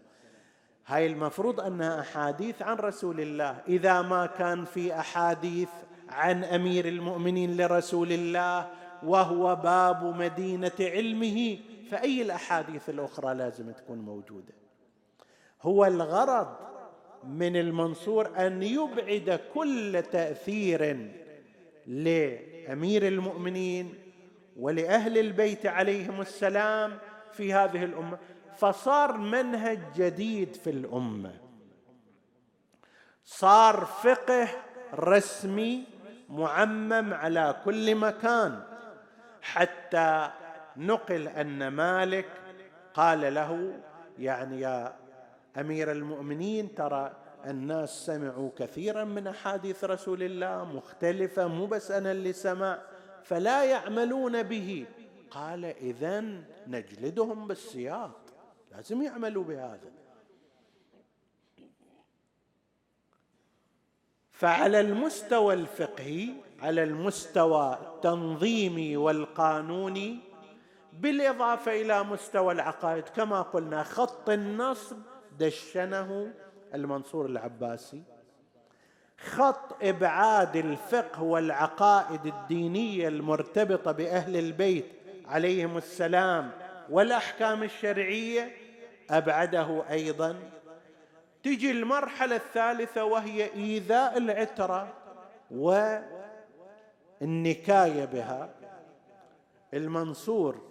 [0.87, 3.59] هاي المفروض أنها أحاديث عن رسول الله.
[3.69, 5.69] إذا ما كان في أحاديث
[6.09, 8.71] عن أمير المؤمنين لرسول الله
[9.05, 11.59] وهو باب مدينة علمه
[11.91, 14.55] فأي الأحاديث الأخرى لازم تكون موجودة.
[15.63, 16.57] هو الغرض
[17.25, 21.11] من المنصور أن يبعد كل تأثير
[21.87, 23.95] لأمير المؤمنين
[24.57, 26.99] ولأهل البيت عليهم السلام
[27.33, 28.19] في هذه الأمة
[28.57, 31.41] فصار منهج جديد في الأمة.
[33.25, 34.49] صار فقه
[34.95, 35.85] رسمي
[36.29, 38.74] معمم على كل مكان.
[39.45, 40.31] حتى
[40.77, 42.27] نقل أن مالك
[42.95, 43.79] قال له
[44.19, 44.97] يعني يا
[45.61, 47.13] أمير المؤمنين ترى
[47.47, 52.79] الناس سمعوا كثيرا من أحاديث رسول الله مختلفة مو بس أنا اللي سمع
[53.23, 54.87] فلا يعملون به.
[55.31, 56.25] قال اذا
[56.67, 58.11] نجلدهم بالسياط
[58.73, 60.04] لازم يعملوا بهذا.
[64.35, 66.29] فعلى المستوى الفقهي
[66.63, 70.19] على المستوى التنظيمي والقانوني
[70.93, 74.97] بالإضافة إلى مستوى العقائد كما قلنا خط النصب
[75.39, 76.33] دشنه
[76.75, 78.03] المنصور العباسي.
[79.19, 84.87] خط إبعاد الفقه والعقائد الدينية المرتبطة بأهل البيت
[85.27, 86.51] عليهم السلام
[86.91, 88.53] والأحكام الشرعية
[89.11, 90.37] أبعده أيضا.
[91.45, 94.93] تجي المرحلة الثالثة وهي إيذاء العترة
[97.21, 98.55] والنكاية بها.
[99.75, 100.63] المنصور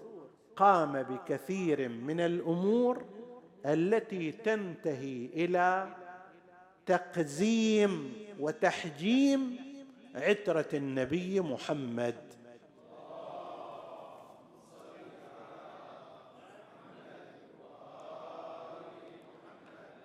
[0.56, 3.06] قام بكثير من الأمور
[3.66, 5.88] التي تنتهي إلى
[6.86, 9.58] تقزيم وتحجيم
[10.16, 12.33] عترة النبي محمد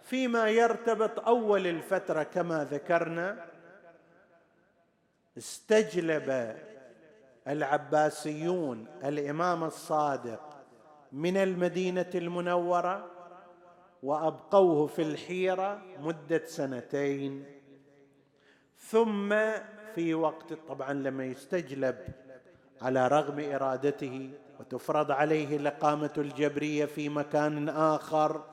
[0.08, 3.44] فيما يرتبط أول الفترة كما ذكرنا
[5.38, 6.56] استجلب
[7.48, 10.40] العباسيون الإمام الصادق
[11.12, 13.10] من المدينة المنورة
[14.02, 17.44] وأبقوه في الحيرة مدة سنتين.
[18.78, 19.34] ثم
[19.94, 21.98] في وقت طبعا لما يستجلب
[22.82, 28.44] على رغم إرادته وتفرض عليه الاقامه الجبرية في مكان آخر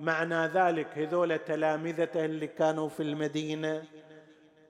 [0.00, 3.82] معنى ذلك هذول تلامذته اللي كانوا في المدينة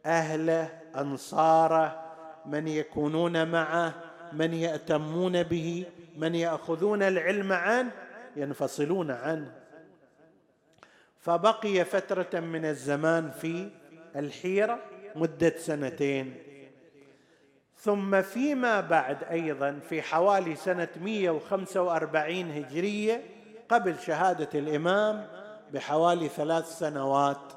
[0.07, 2.13] اهله انصاره
[2.47, 3.95] من يكونون معه
[4.33, 7.91] من يأتمون به من يأخذون العلم عنه
[8.37, 9.53] ينفصلون عنه.
[11.19, 13.71] فبقي فترة من الزمان في
[14.17, 14.79] الحيرة
[15.17, 16.35] مدة سنتين.
[17.77, 23.23] ثم فيما بعد أيضا في حوالي سنة 145 هجرية
[23.71, 25.27] قبل شهادة الإمام
[25.73, 27.53] بحوالي ثلاث سنوات.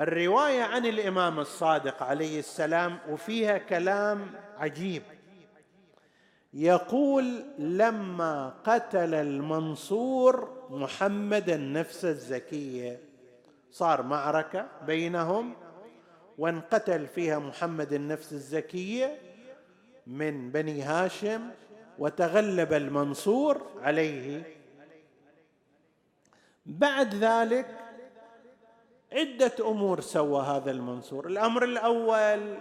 [0.00, 4.26] الرواية عن الإمام الصادق عليه السلام وفيها كلام
[4.58, 5.02] عجيب.
[6.54, 13.00] يقول لما قتل المنصور محمد النفس الزكية
[13.70, 15.54] صار معركة بينهم
[16.38, 19.18] وانقتل فيها محمد النفس الزكية
[20.06, 21.50] من بني هاشم
[21.98, 24.57] وتغلب المنصور عليه
[26.68, 27.66] بعد ذلك
[29.12, 31.26] عدة أمور سوى هذا المنصور.
[31.26, 32.58] الأمر الأول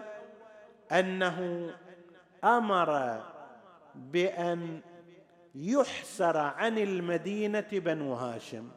[0.92, 1.70] أنه
[2.44, 3.22] أمر
[3.96, 4.80] بأن
[5.56, 8.68] يحسر عن المدينة بنو هاشم.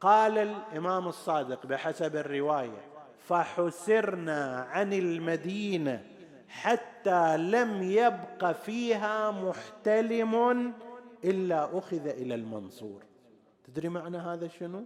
[0.00, 2.80] قال الإمام الصادق بحسب الرواية
[3.28, 6.04] فحسرنا عن المدينة
[6.48, 10.72] حتى لم يبق فيها محتلم
[11.24, 13.13] إلا أخذ إلى المنصور.
[13.74, 14.84] تدري معنى هذا شنو؟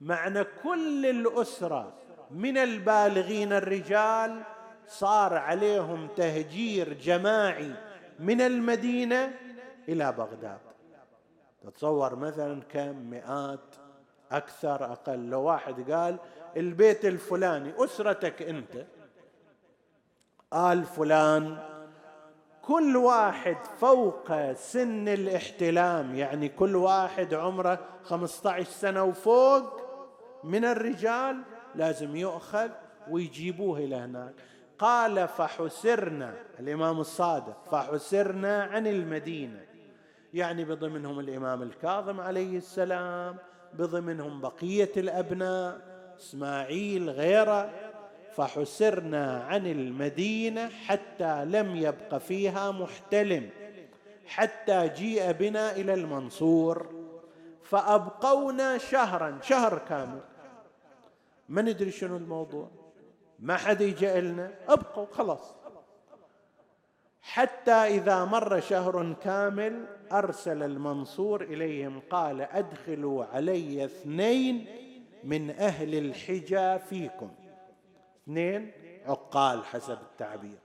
[0.00, 1.92] معنى كل الأسرة
[2.30, 4.42] من البالغين الرجال
[4.86, 7.72] صار عليهم تهجير جماعي
[8.18, 9.34] من المدينة
[9.88, 10.58] إلى بغداد.
[11.62, 13.74] تتصور مثلا كم؟ مئات
[14.32, 15.30] أكثر أقل.
[15.30, 16.16] لو واحد قال
[16.56, 18.86] البيت الفلاني أسرتك أنت
[20.54, 21.58] آل فلان
[22.70, 29.80] كل واحد فوق سن الاحتلام يعني كل واحد عمره 15 سنة وفوق
[30.44, 31.42] من الرجال
[31.74, 32.68] لازم يؤخذ
[33.10, 34.34] ويجيبوه إلى هناك.
[34.78, 39.60] قال فحسرنا الإمام الصادق فحسرنا عن المدينة.
[40.34, 43.36] يعني بضمنهم الإمام الكاظم عليه السلام
[43.74, 45.80] بضمنهم بقية الأبناء
[46.18, 47.89] إسماعيل غيره.
[48.40, 53.50] فحسرنا عن المدينة حتى لم يبق فيها محتلم
[54.26, 56.86] حتى جيء بنا إلى المنصور
[57.62, 60.20] فأبقونا شهرا شهر كامل.
[61.48, 62.68] ما ندري شنو الموضوع؟
[63.38, 65.54] ما حد يجي لنا أبقوا خلاص.
[67.22, 74.66] حتى إذا مر شهر كامل أرسل المنصور إليهم قال أدخلوا علي اثنين
[75.24, 77.30] من أهل الحجى فيكم.
[78.22, 78.72] اثنين
[79.06, 80.58] عقال حسب التعبير.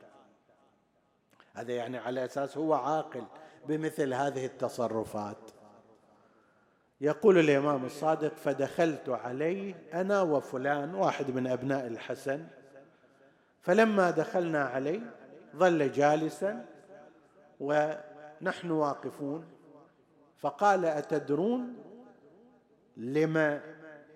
[1.53, 3.23] هذا يعني على أساس هو عاقل
[3.67, 5.37] بمثل هذه التصرفات.
[7.01, 12.47] يقول الإمام الصادق فدخلت عليه أنا وفلان واحد من أبناء الحسن.
[13.61, 14.99] فلما دخلنا عليه
[15.55, 16.65] ظل جالسا
[17.59, 19.45] ونحن واقفون.
[20.37, 21.75] فقال أتدرون
[22.97, 23.61] لما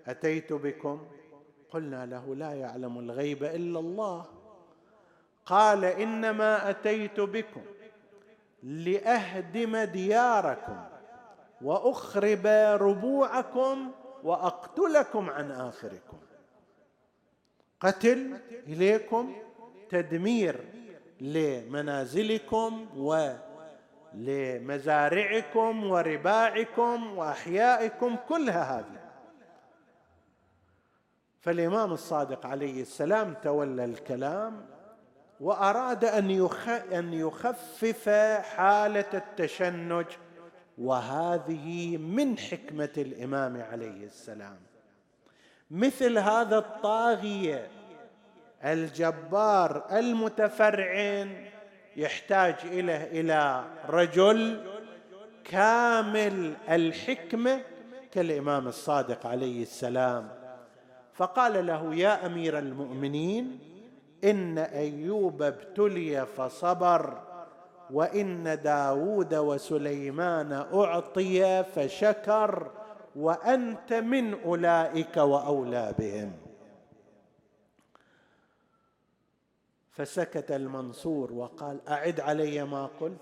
[0.07, 1.07] أتيت بكم؟
[1.71, 4.25] قلنا له لا يعلم الغيب إلا الله.
[5.45, 7.61] قال إنما أتيت بكم
[8.63, 10.83] لأهدم دياركم
[11.61, 12.47] وأخرب
[12.81, 13.91] ربوعكم
[14.23, 16.17] وأقتلكم عن آخركم.
[17.79, 19.35] قتل إليكم
[19.89, 20.65] تدمير
[21.21, 22.85] لمنازلكم
[24.13, 29.08] ولمزارعكم ورباعكم وأحيائكم كلها هذه.
[31.41, 34.65] فالإمام الصادق عليه السلام تولى الكلام
[35.39, 36.49] وأراد أن
[36.93, 38.09] أن يخفف
[38.55, 40.05] حالة التشنج
[40.77, 44.57] وهذه من حكمة الإمام عليه السلام.
[45.71, 47.67] مثل هذا الطاغية
[48.65, 51.45] الجبار المتفرعن
[51.95, 54.65] يحتاج اليه إلى رجل
[55.43, 57.61] كامل الحكمة
[58.11, 60.38] كالإمام الصادق عليه السلام.
[61.19, 63.59] فقال له يا أمير المؤمنين
[64.23, 67.21] إن أيوب ابتلي فصبر
[67.91, 72.71] وإن داود وسليمان أعطي فشكر
[73.15, 76.31] وأنت من أولئك وأولى بهم.
[79.91, 83.19] فسكت المنصور وقال أعد علي ما قلت.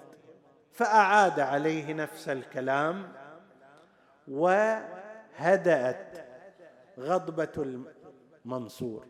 [0.72, 3.14] فأعاد عليه نفس الكلام
[4.28, 6.27] وهدأت
[7.00, 7.84] غضبة
[8.46, 9.06] المنصور.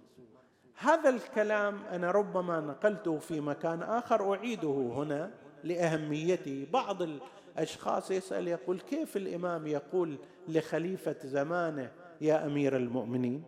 [0.80, 5.32] هذا الكلام أنا ربما نقلته في مكان آخر أعيده هنا
[5.64, 10.18] لاهميته بعض الأشخاص يسأل يقول كيف الإمام يقول
[10.48, 13.44] لخليفة زمانه يا أمير المؤمنين؟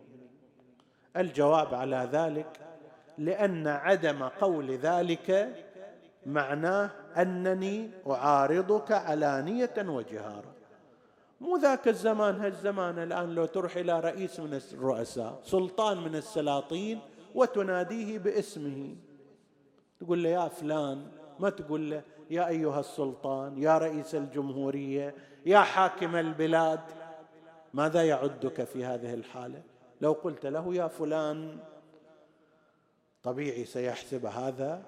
[1.16, 2.60] الجواب على ذلك
[3.18, 5.54] لأن عدم قول ذلك
[6.26, 10.54] معناه أنني أعارضك علانية وجهارا
[11.40, 17.00] مو ذاك الزمان هالزمان الآن لو تروح إلى رئيس من الرؤساء سلطان من السلاطين
[17.34, 18.96] وتناديه باسمه.
[20.00, 25.14] تقول له يا فلان ما تقول له يا أيها السلطان يا رئيس الجمهورية
[25.46, 26.80] يا حاكم البلاد.
[27.74, 29.62] ماذا يعدك في هذه الحالة؟
[30.00, 31.58] لو قلت له يا فلان
[33.22, 34.82] طبيعي سيحسب هذا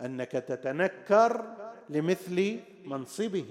[0.00, 1.44] أنك تتنكر
[1.88, 3.44] لمثل منصبه.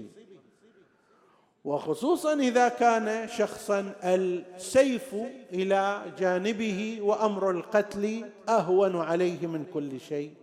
[1.64, 5.14] وخصوصا إذا كان شخصا السيف
[5.52, 10.34] إلى جانبه وأمر القتل أهون عليه من كل شيء.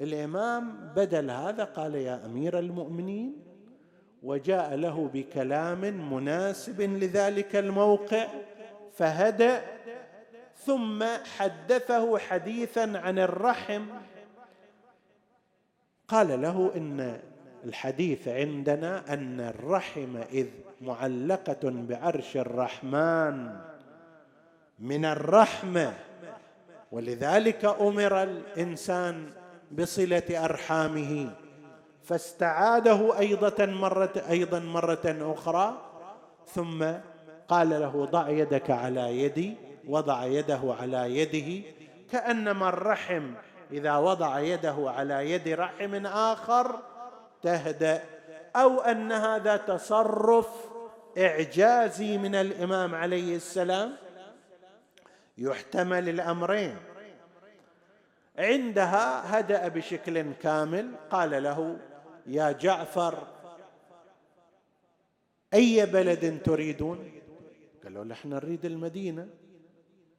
[0.00, 3.36] الإمام بدل هذا قال يا أمير المؤمنين
[4.22, 8.28] وجاء له بكلام مناسب لذلك الموقع
[8.92, 9.62] فهدأ
[10.56, 11.04] ثم
[11.36, 13.86] حدثه حديثا عن الرحم.
[16.08, 17.20] قال له إن
[17.64, 20.46] الحديث عندنا أن الرحم إذ
[20.80, 23.56] معلقة بعرش الرحمن.
[24.78, 25.92] من الرحمة.
[26.92, 29.30] ولذلك أمر الإنسان
[29.72, 31.30] بصلة أرحامه.
[32.04, 35.78] فاستعاده أيضا مره أيضا مرة أخرى.
[36.46, 36.86] ثم
[37.48, 39.54] قال له ضع يدك على يدي.
[39.88, 41.68] وضع يده على يده.
[42.12, 43.32] كأنما الرحم
[43.72, 46.89] إذا وضع يده على يد رحم آخر
[47.42, 48.02] تهدأ
[48.56, 50.48] أو أن هذا تصرف
[51.18, 53.96] إعجازي من الإمام عليه السلام
[55.38, 56.76] يحتمل الأمرين.
[58.38, 61.76] عندها هدأ بشكل كامل قال له
[62.26, 63.26] يا جعفر
[65.54, 67.12] أي بلد تريدون؟
[67.84, 69.28] قالوا إحنا نريد المدينة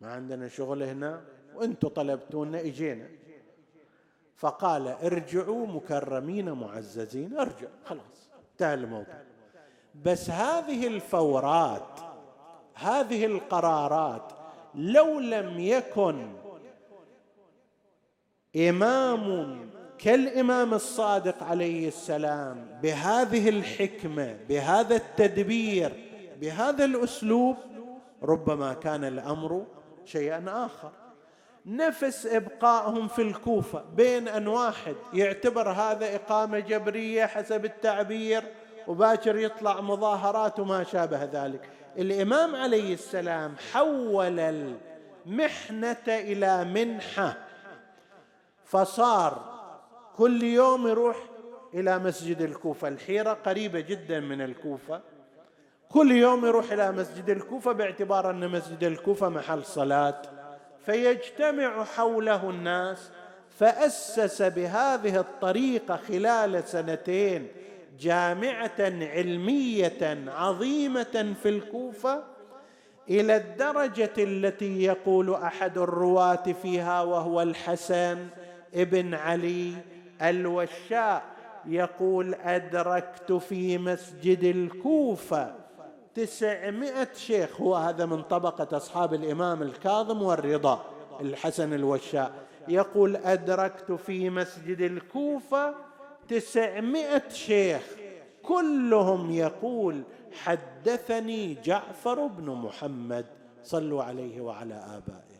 [0.01, 1.21] ما عندنا شغل هنا
[1.55, 3.07] وإنتم طلبتونا إجينا.
[4.41, 7.37] فقال ارجعوا مكرمين معززين.
[7.37, 9.15] ارجع خلاص انتهى الموضوع
[10.05, 11.99] بس هذه الفورات
[12.75, 14.31] هذه القرارات
[14.75, 16.27] لو لم يكن
[18.55, 19.59] إمام
[19.97, 25.91] كالإمام الصادق عليه السلام بهذه الحكمة بهذا التدبير
[26.41, 27.55] بهذا الأسلوب
[28.23, 29.65] ربما كان الأمر
[30.05, 30.91] شيئا آخر.
[31.65, 38.43] نفس ابقائهم في الكوفة بين أن واحد يعتبر هذا إقامة جبرية حسب التعبير
[38.87, 41.69] وباكر يطلع مظاهرات وما شابه ذلك.
[41.97, 47.37] الإمام عليه السلام حول المحنة إلى منحة
[48.65, 49.51] فصار
[50.17, 51.17] كل يوم يروح
[51.73, 52.87] إلى مسجد الكوفة.
[52.87, 55.01] الحيرة قريبة جدا من الكوفة.
[55.89, 60.21] كل يوم يروح إلى مسجد الكوفة باعتبار أن مسجد الكوفة محل صلاة.
[60.85, 63.09] فيجتمع حوله الناس
[63.59, 67.47] فأسس بهذه الطريقة خلال سنتين
[67.99, 72.23] جامعة علمية عظيمة في الكوفة
[73.09, 78.27] إلى الدرجة التي يقول أحد الرواة فيها وهو الحسن
[78.73, 79.73] ابن علي
[80.21, 81.23] الوشاء
[81.65, 85.60] يقول أدركت في مسجد الكوفة
[86.15, 90.85] تسعمائة شيخ هو هذا من طبقة أصحاب الإمام الكاظم والرضا
[91.21, 92.33] الحسن الوشاء.
[92.67, 95.75] يقول أدركت في مسجد الكوفة
[96.29, 97.81] تسعمائة شيخ
[98.43, 100.03] كلهم يقول
[100.43, 103.25] حدثني جعفر بن محمد
[103.63, 105.31] صلوا عليه وعلى آبائه.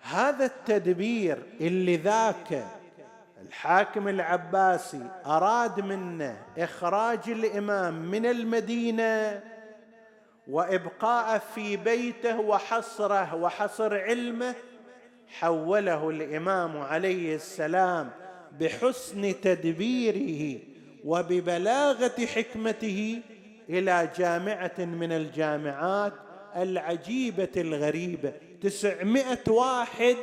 [0.00, 2.77] هذا التدبير اللي ذاك
[3.46, 9.42] الحاكم العباسي أراد منه إخراج الإمام من المدينة
[10.48, 14.54] وإبقاءه في بيته وحصره وحصر علمه
[15.28, 18.10] حوله الإمام عليه السلام
[18.60, 20.60] بحسن تدبيره
[21.04, 23.20] وببلاغة حكمته
[23.70, 26.12] إلى جامعة من الجامعات
[26.56, 28.32] العجيبة الغريبة
[28.62, 30.16] تسعمائة واحد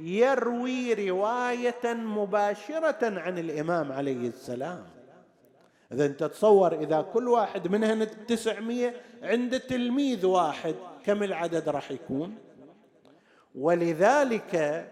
[0.00, 4.84] يروي رواية مباشرة عن الإمام عليه السلام.
[5.92, 10.74] إذا أنت تصور إذا كل واحد من هنا التسعمية عند تلميذ واحد
[11.04, 12.34] كم العدد راح يكون؟
[13.54, 14.86] ولذلك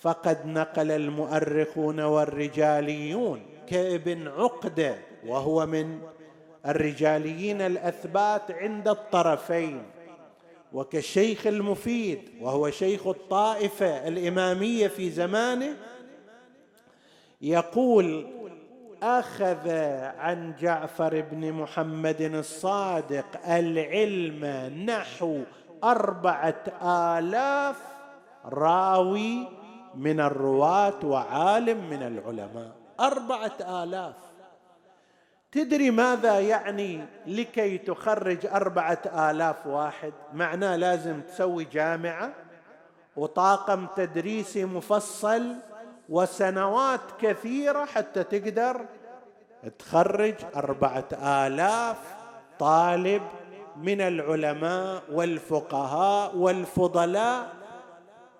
[0.00, 4.96] فقد نقل المؤرخون والرجاليون كابن عقدة
[5.26, 6.00] وهو من
[6.66, 9.82] الرجاليين الأثبات عند الطرفين.
[10.72, 15.76] وكالشيخ المفيد وهو شيخ الطائفة الإمامية في زمانه
[17.42, 18.26] يقول
[19.02, 19.70] أخذ
[20.18, 24.44] عن جعفر بن محمد الصادق العلم
[24.86, 25.38] نحو
[25.84, 26.64] أربعة
[27.18, 27.76] آلاف
[28.44, 29.48] راوي
[29.94, 32.72] من الرواة وعالم من العلماء.
[33.00, 34.14] أربعة آلاف.
[35.52, 42.32] تدري ماذا يعني لكي تخرج أربعة آلاف واحد؟ معناه لازم تسوي جامعة
[43.16, 45.54] وطاقم تدريسي مفصل
[46.08, 48.86] وسنوات كثيرة حتى تقدر
[49.78, 51.96] تخرج أربعة آلاف
[52.58, 53.22] طالب
[53.76, 57.52] من العلماء والفقهاء والفضلاء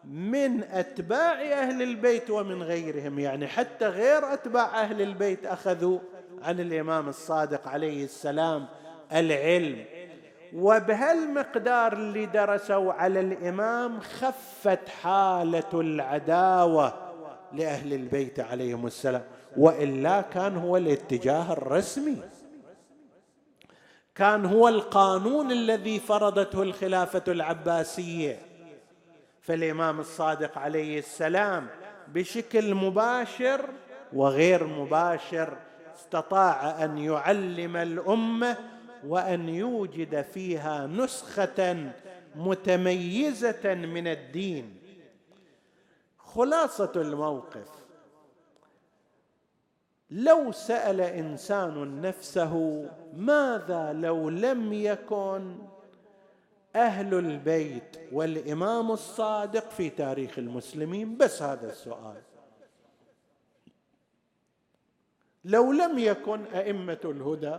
[0.04, 3.18] من أتباع أهل البيت ومن غيرهم.
[3.18, 5.98] يعني حتى غير أتباع أهل البيت أخذوا
[6.42, 8.66] عن الإمام الصادق عليه السلام
[9.12, 9.84] العلم.
[10.54, 16.94] وبهالمقدار اللي درسوا على الإمام خفت حالة العداوة
[17.52, 19.22] لأهل البيت عليهم السلام.
[19.56, 22.16] وإلا كان هو الاتجاه الرسمي.
[24.14, 28.38] كان هو القانون الذي فرضته الخلافة العباسية.
[29.40, 31.66] فالإمام الصادق عليه السلام
[32.08, 33.60] بشكل مباشر
[34.12, 35.56] وغير مباشر
[36.00, 38.56] استطاع أن يعلم الأمة
[39.06, 41.92] وأن يوجد فيها نسخة
[42.36, 44.76] متميزة من الدين.
[46.18, 47.68] خلاصة الموقف.
[50.10, 52.86] لو سأل إنسان نفسه
[53.16, 55.56] ماذا لو لم يكن؟
[56.76, 61.16] أهل البيت والإمام الصادق في تاريخ المسلمين.
[61.16, 62.22] بس هذا السؤال.
[65.44, 67.58] لو لم يكن أئمة الهدى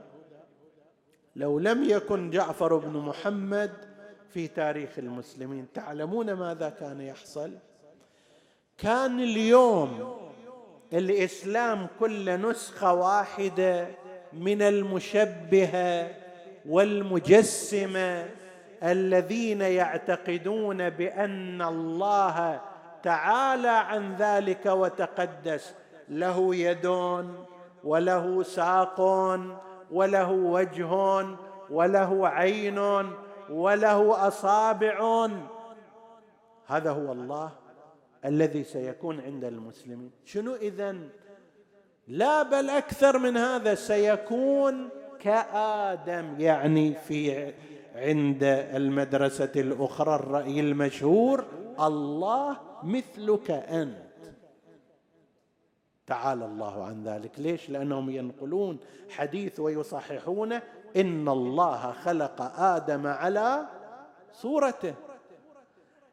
[1.36, 3.72] لو لم يكن جعفر بن محمد
[4.30, 7.52] في تاريخ المسلمين تعلمون ماذا كان يحصل؟
[8.78, 10.18] كان اليوم
[10.94, 13.88] الإسلام كل نسخة واحدة
[14.34, 16.16] من المشبهه
[16.66, 18.30] والمجسمه
[18.84, 22.62] الذين يعتقدون بأن الله
[23.04, 25.74] تعالى عن ذلك وتقدس
[26.10, 27.46] له يدون.
[27.84, 29.02] وله ساق
[29.92, 30.92] وله وجه
[31.70, 32.80] وله عين
[33.50, 35.28] وله اصابع
[36.68, 37.52] هذا هو الله
[38.26, 40.12] الذي سيكون عند المسلمين.
[40.26, 40.96] شنو اذا
[42.08, 47.54] لا بل أكثر من هذا سيكون كآدم يعني في
[47.96, 51.46] عند المدرسة الأخرى الرأي المشهور
[51.80, 54.11] الله مثلك أنت.
[56.12, 57.32] تعالى الله عن ذلك.
[57.40, 60.62] ليش؟ لأنهم ينقلون حديث ويصححونه
[60.96, 63.66] إن الله خلق آدم على
[64.34, 64.94] صورته.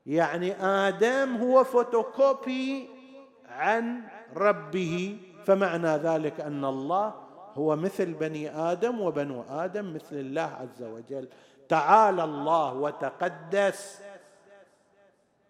[0.07, 2.88] يعني آدم هو فوتوكوبي
[3.49, 4.03] عن
[4.36, 5.18] ربه.
[5.44, 7.14] فمعنى ذلك أن الله
[7.55, 11.28] هو مثل بني آدم وبنو آدم مثل الله عز وجل.
[11.68, 14.01] تعالى الله وتقدس.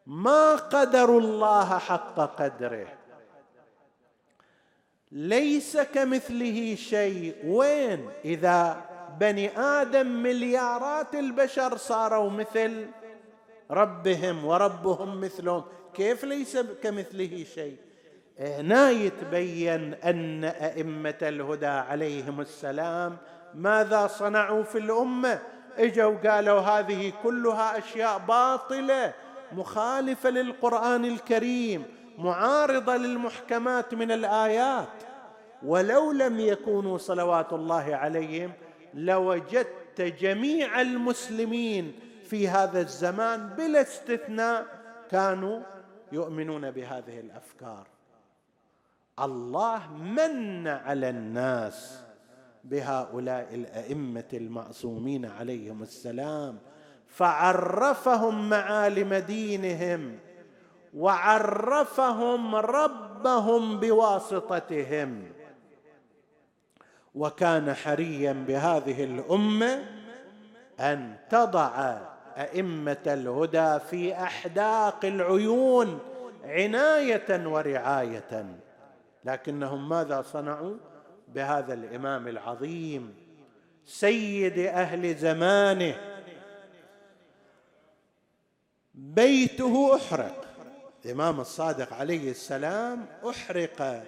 [0.06, 2.97] ما قدروا الله حق قدره.
[5.12, 7.34] ليس كمثله شيء.
[7.44, 8.84] وين؟ إذا
[9.20, 12.86] بني آدم مليارات البشر صاروا مثل
[13.70, 15.64] ربهم وربهم مثلهم.
[15.94, 17.76] كيف ليس كمثله شيء؟
[18.38, 23.16] هنا يتبين أن أئمة الهدى عليهم السلام
[23.54, 25.38] ماذا صنعوا في الأمة؟
[25.78, 29.14] إجوا قالوا هذه كلها أشياء باطلة
[29.52, 31.97] مخالفة للقرآن الكريم.
[32.18, 34.88] معارضة للمحكمات من الآيات.
[35.62, 38.52] ولو لم يكونوا صلوات الله عليهم
[38.94, 41.92] لوجدت جميع المسلمين
[42.24, 44.66] في هذا الزمان بلا استثناء
[45.10, 45.60] كانوا
[46.12, 47.86] يؤمنون بهذه الأفكار.
[49.20, 52.00] الله من على الناس
[52.64, 56.58] بهؤلاء الأئمة المعصومين عليهم السلام
[57.06, 60.18] فعرفهم معالم دينهم.
[60.98, 65.32] وعرفهم ربهم بواسطتهم.
[67.14, 69.84] وكان حريا بهذه الأمة
[70.80, 71.98] أن تضع
[72.36, 75.98] أئمة الهدى في أحداق العيون
[76.44, 78.46] عناية ورعاية.
[79.24, 80.76] لكنهم ماذا صنعوا؟
[81.28, 83.14] بهذا الإمام العظيم
[83.84, 85.94] سيد أهل زمانه
[88.94, 90.47] بيته أحرق.
[91.04, 94.02] الامام الصادق عليه السلام أحرق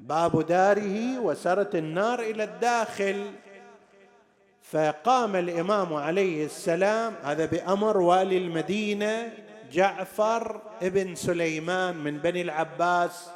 [0.00, 3.30] باب داره وسرت النار إلى الداخل.
[4.62, 9.32] فقام الإمام عليه السلام هذا بأمر والي المدينة
[9.72, 13.28] جعفر ابن سليمان من بني العباس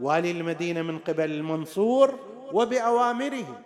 [0.00, 2.14] والي المدينة من قبل المنصور
[2.52, 3.60] وبأوامره.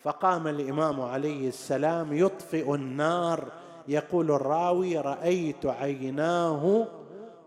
[0.00, 3.44] فقام الإمام عليه السلام يطفئ النار
[3.88, 6.86] يقول الراوي رأيت عيناه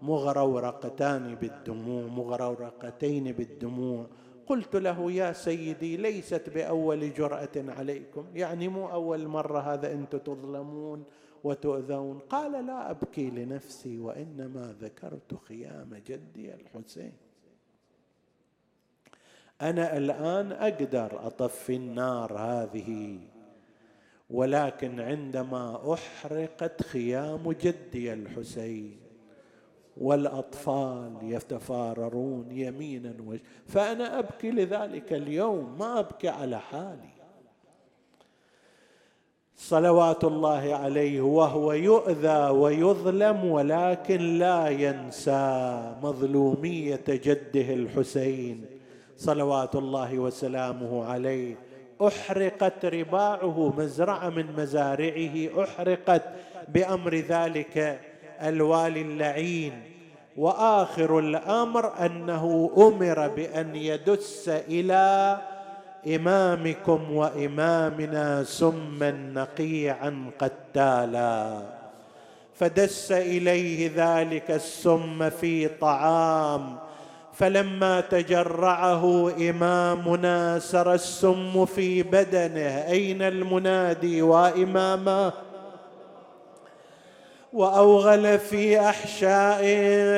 [0.02, 4.08] مغرورقتان بالدموع مغرورقتين بالدموع.
[4.48, 8.26] قلت له يا سيدي ليست بأول جرأة عليكم.
[8.36, 11.04] يعني مو أول مرة هذا أنتم تظلمون
[11.44, 12.20] وتؤذون.
[12.20, 17.14] قال لا أبكي لنفسي وإنما ذكرت خيام جدي الحسين.
[19.62, 23.20] أنا الآن أقدر أطفي النار هذه
[24.30, 28.99] ولكن عندما أحرقت خيام جدي الحسين
[30.00, 37.10] والأطفال يتفاررون يمينا وش فأنا أبكي لذلك اليوم ما أبكي على حالي.
[39.56, 48.66] صلوات الله عليه وهو يؤذى ويظلم ولكن لا ينسى مظلومية جده الحسين
[49.18, 51.56] صلوات الله وسلامه عليه.
[52.08, 56.24] أحرقت رباعه مزرعة من مزارعه أحرقت
[56.68, 58.00] بأمر ذلك
[58.48, 59.84] الوالي اللعين.
[60.38, 65.38] وآخر الأمر أنه أمر بأن يدس إلى
[66.16, 71.62] إمامكم وإمامنا سما نقيعا قتالا.
[72.56, 76.78] فدس إليه ذلك السم في طعام.
[77.34, 82.88] فلما تجرعه إمامنا سرى السم في بدنه.
[82.88, 85.49] أين المنادي وإمامه؟
[87.54, 90.10] وأوغل في احشائه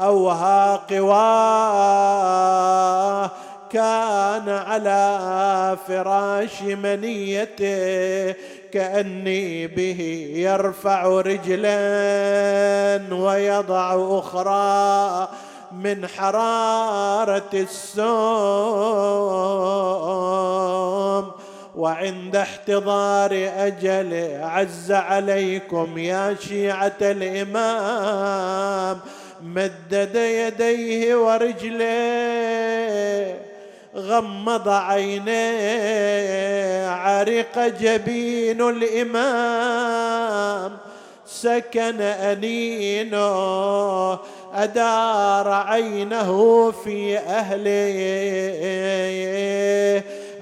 [0.00, 2.16] اوهى قواه
[3.70, 8.34] كان على فراش منيته
[8.72, 11.76] كأني به يرفع رجلا
[13.14, 15.28] ويضع أخرى
[15.72, 18.06] من حرارة السوم.
[21.76, 29.00] وعند احتضار اجله عز عليكم يا شيعة الإمام
[29.42, 32.66] مدد يديه ورجليه
[33.96, 36.06] غمض عينيه
[36.88, 39.96] عرق جبين الإمام
[41.26, 43.26] سكن أنينه
[44.54, 47.76] أدار عينه في أهله.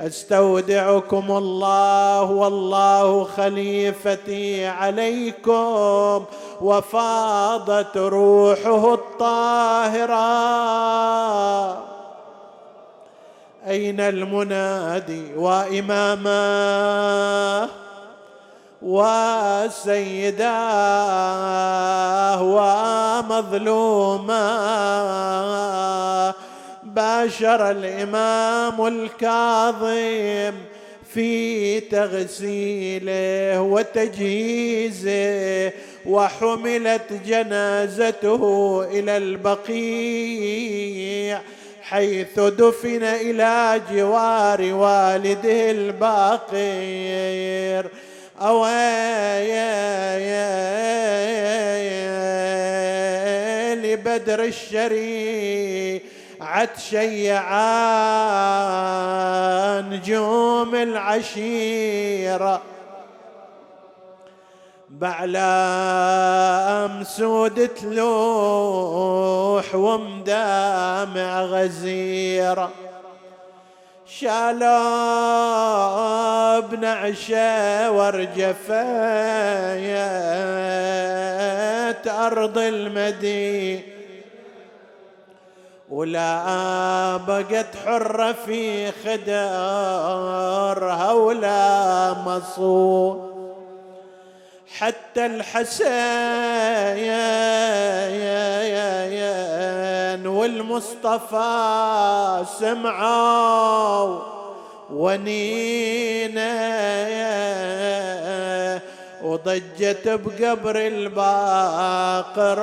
[0.01, 6.25] أستودعكم الله والله خليفتي عليكم
[6.61, 10.15] وفاضت روحه الطاهرة.
[13.69, 16.09] أين المنادي واماماه
[18.83, 20.45] وسيداه
[23.25, 24.35] ومظلوماه
[26.95, 30.55] باشر الامام الكاظم
[31.15, 35.13] في تغسيله وتجهيزه
[36.07, 40.55] وحملت جنازته إلى البقيع
[41.83, 46.55] حيث دفن إلى جوار والده الباقر
[48.41, 48.67] أو
[53.75, 56.14] لبدر الشريعة
[56.79, 57.45] شيعان
[59.91, 62.63] نجوم العشيرة.
[64.89, 65.35] بعلام
[67.05, 72.71] سود تلوح ومدامع غزيرة.
[74.07, 74.71] شالوا
[76.61, 78.65] بنعشة ورجفات
[82.09, 83.94] أرض المدينة.
[85.95, 90.33] ولا بقت حرة في خدرها
[91.13, 93.35] ولا مصون
[94.79, 95.87] حتى الحسين
[100.27, 101.55] والمصطفى
[102.59, 104.19] سمعوا
[104.93, 106.55] ونينا
[109.25, 112.61] وضجت بقبر الباقر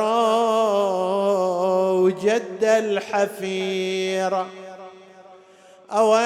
[2.02, 4.48] وجد الحفيره
[5.92, 6.22] أويلي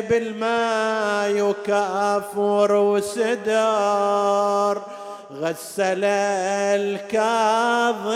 [0.00, 4.82] بالماء يكافر وسدار
[5.32, 6.04] غسل
[6.74, 8.06] الكاظم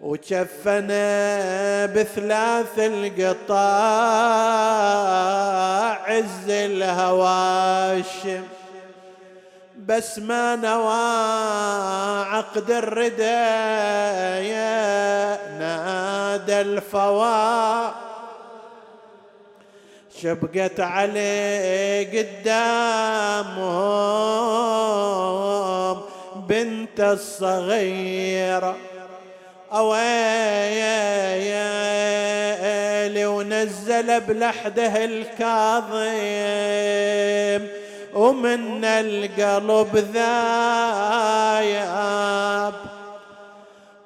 [0.00, 3.58] وشفنا بثلاث القطاع
[6.10, 8.42] عز الهواشم
[9.86, 11.18] بس ما نوى
[12.26, 13.22] عقد الردى
[15.58, 17.90] نادى الفوا
[20.22, 23.58] شبقت عليه قدامهم
[26.48, 28.76] بنت الصغيرة.
[29.72, 29.98] أويلي
[33.26, 35.98] ونزل بلحده الكاظم
[38.14, 41.28] ومن القلب ذايب.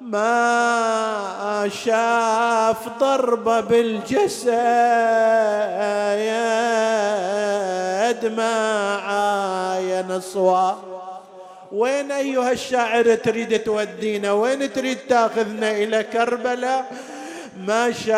[0.01, 4.51] ما شاف ضربة بالجسد
[8.37, 10.92] ما عاين صواب.
[11.73, 16.91] وين أيها الشاعر تريد تودينا؟ وين تريد تاخذنا إلى كربلاء؟
[17.57, 18.13] ما شاف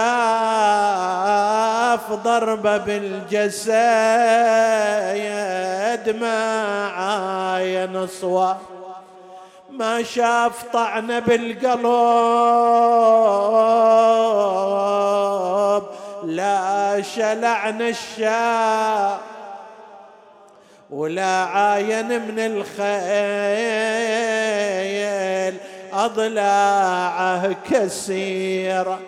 [2.12, 3.76] ضربة بالجسد
[6.20, 8.58] ما عاين صوى.
[9.70, 11.86] ما شاف طعنة بالقلب
[16.24, 19.35] لا شلعن الشاب
[20.90, 22.86] ولا عاين من الخيل
[25.94, 29.00] أضلاعه كثيرة.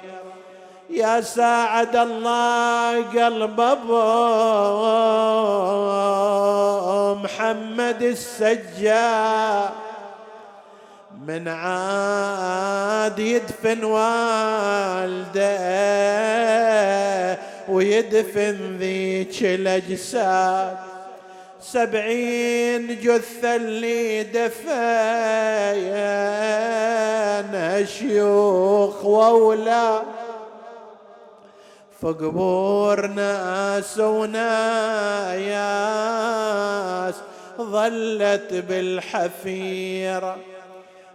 [0.89, 4.03] يا ساعد الله قلب أبو
[7.23, 9.69] محمد السجاد
[11.28, 15.38] من عاد يدفن والده
[17.69, 20.78] ويدفن ذيك الأجساد.
[21.72, 24.68] سبعين جثة اللي دفين
[27.86, 30.03] شيوخ وأولاد
[32.01, 34.36] فقبور ناس وناياس
[37.61, 40.38] ظلت بالحفيرة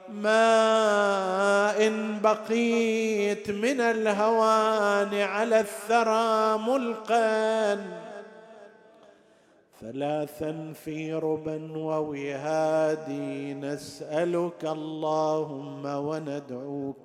[0.09, 7.79] ما إن بقيت من الهوان على الثرى ملقا
[9.83, 16.97] ثلاثا في ربا ووهادي نسألك اللهم وندعوك.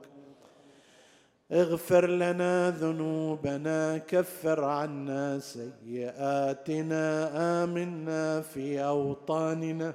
[1.52, 7.04] اغفر لنا ذنوبنا كفر عنا سيئاتنا
[7.64, 9.94] آمنا في أوطاننا.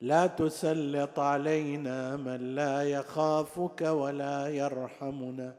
[0.00, 5.54] لا تسلط علينا من لا يخافك ولا يرحمنا.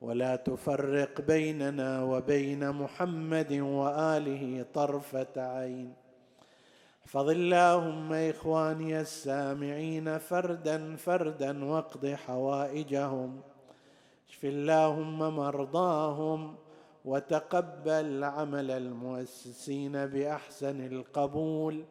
[0.00, 5.94] ولا تفرق بيننا وبين محمد وآله طرفة عين.
[7.06, 13.40] احفظ اللهم إخواني السامعين فردا فردا واقض حوائجهم.
[14.28, 16.56] اشف اللهم مرضاهم
[17.04, 21.84] وتقبل عمل المؤسسين بأحسن القبول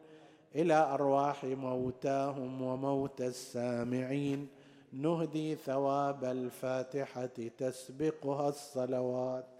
[0.54, 4.55] إلى أرواح موتاهم وموتى السامعين.
[4.92, 9.55] نهدي ثواب الفاتحة تسبقها الصلوات.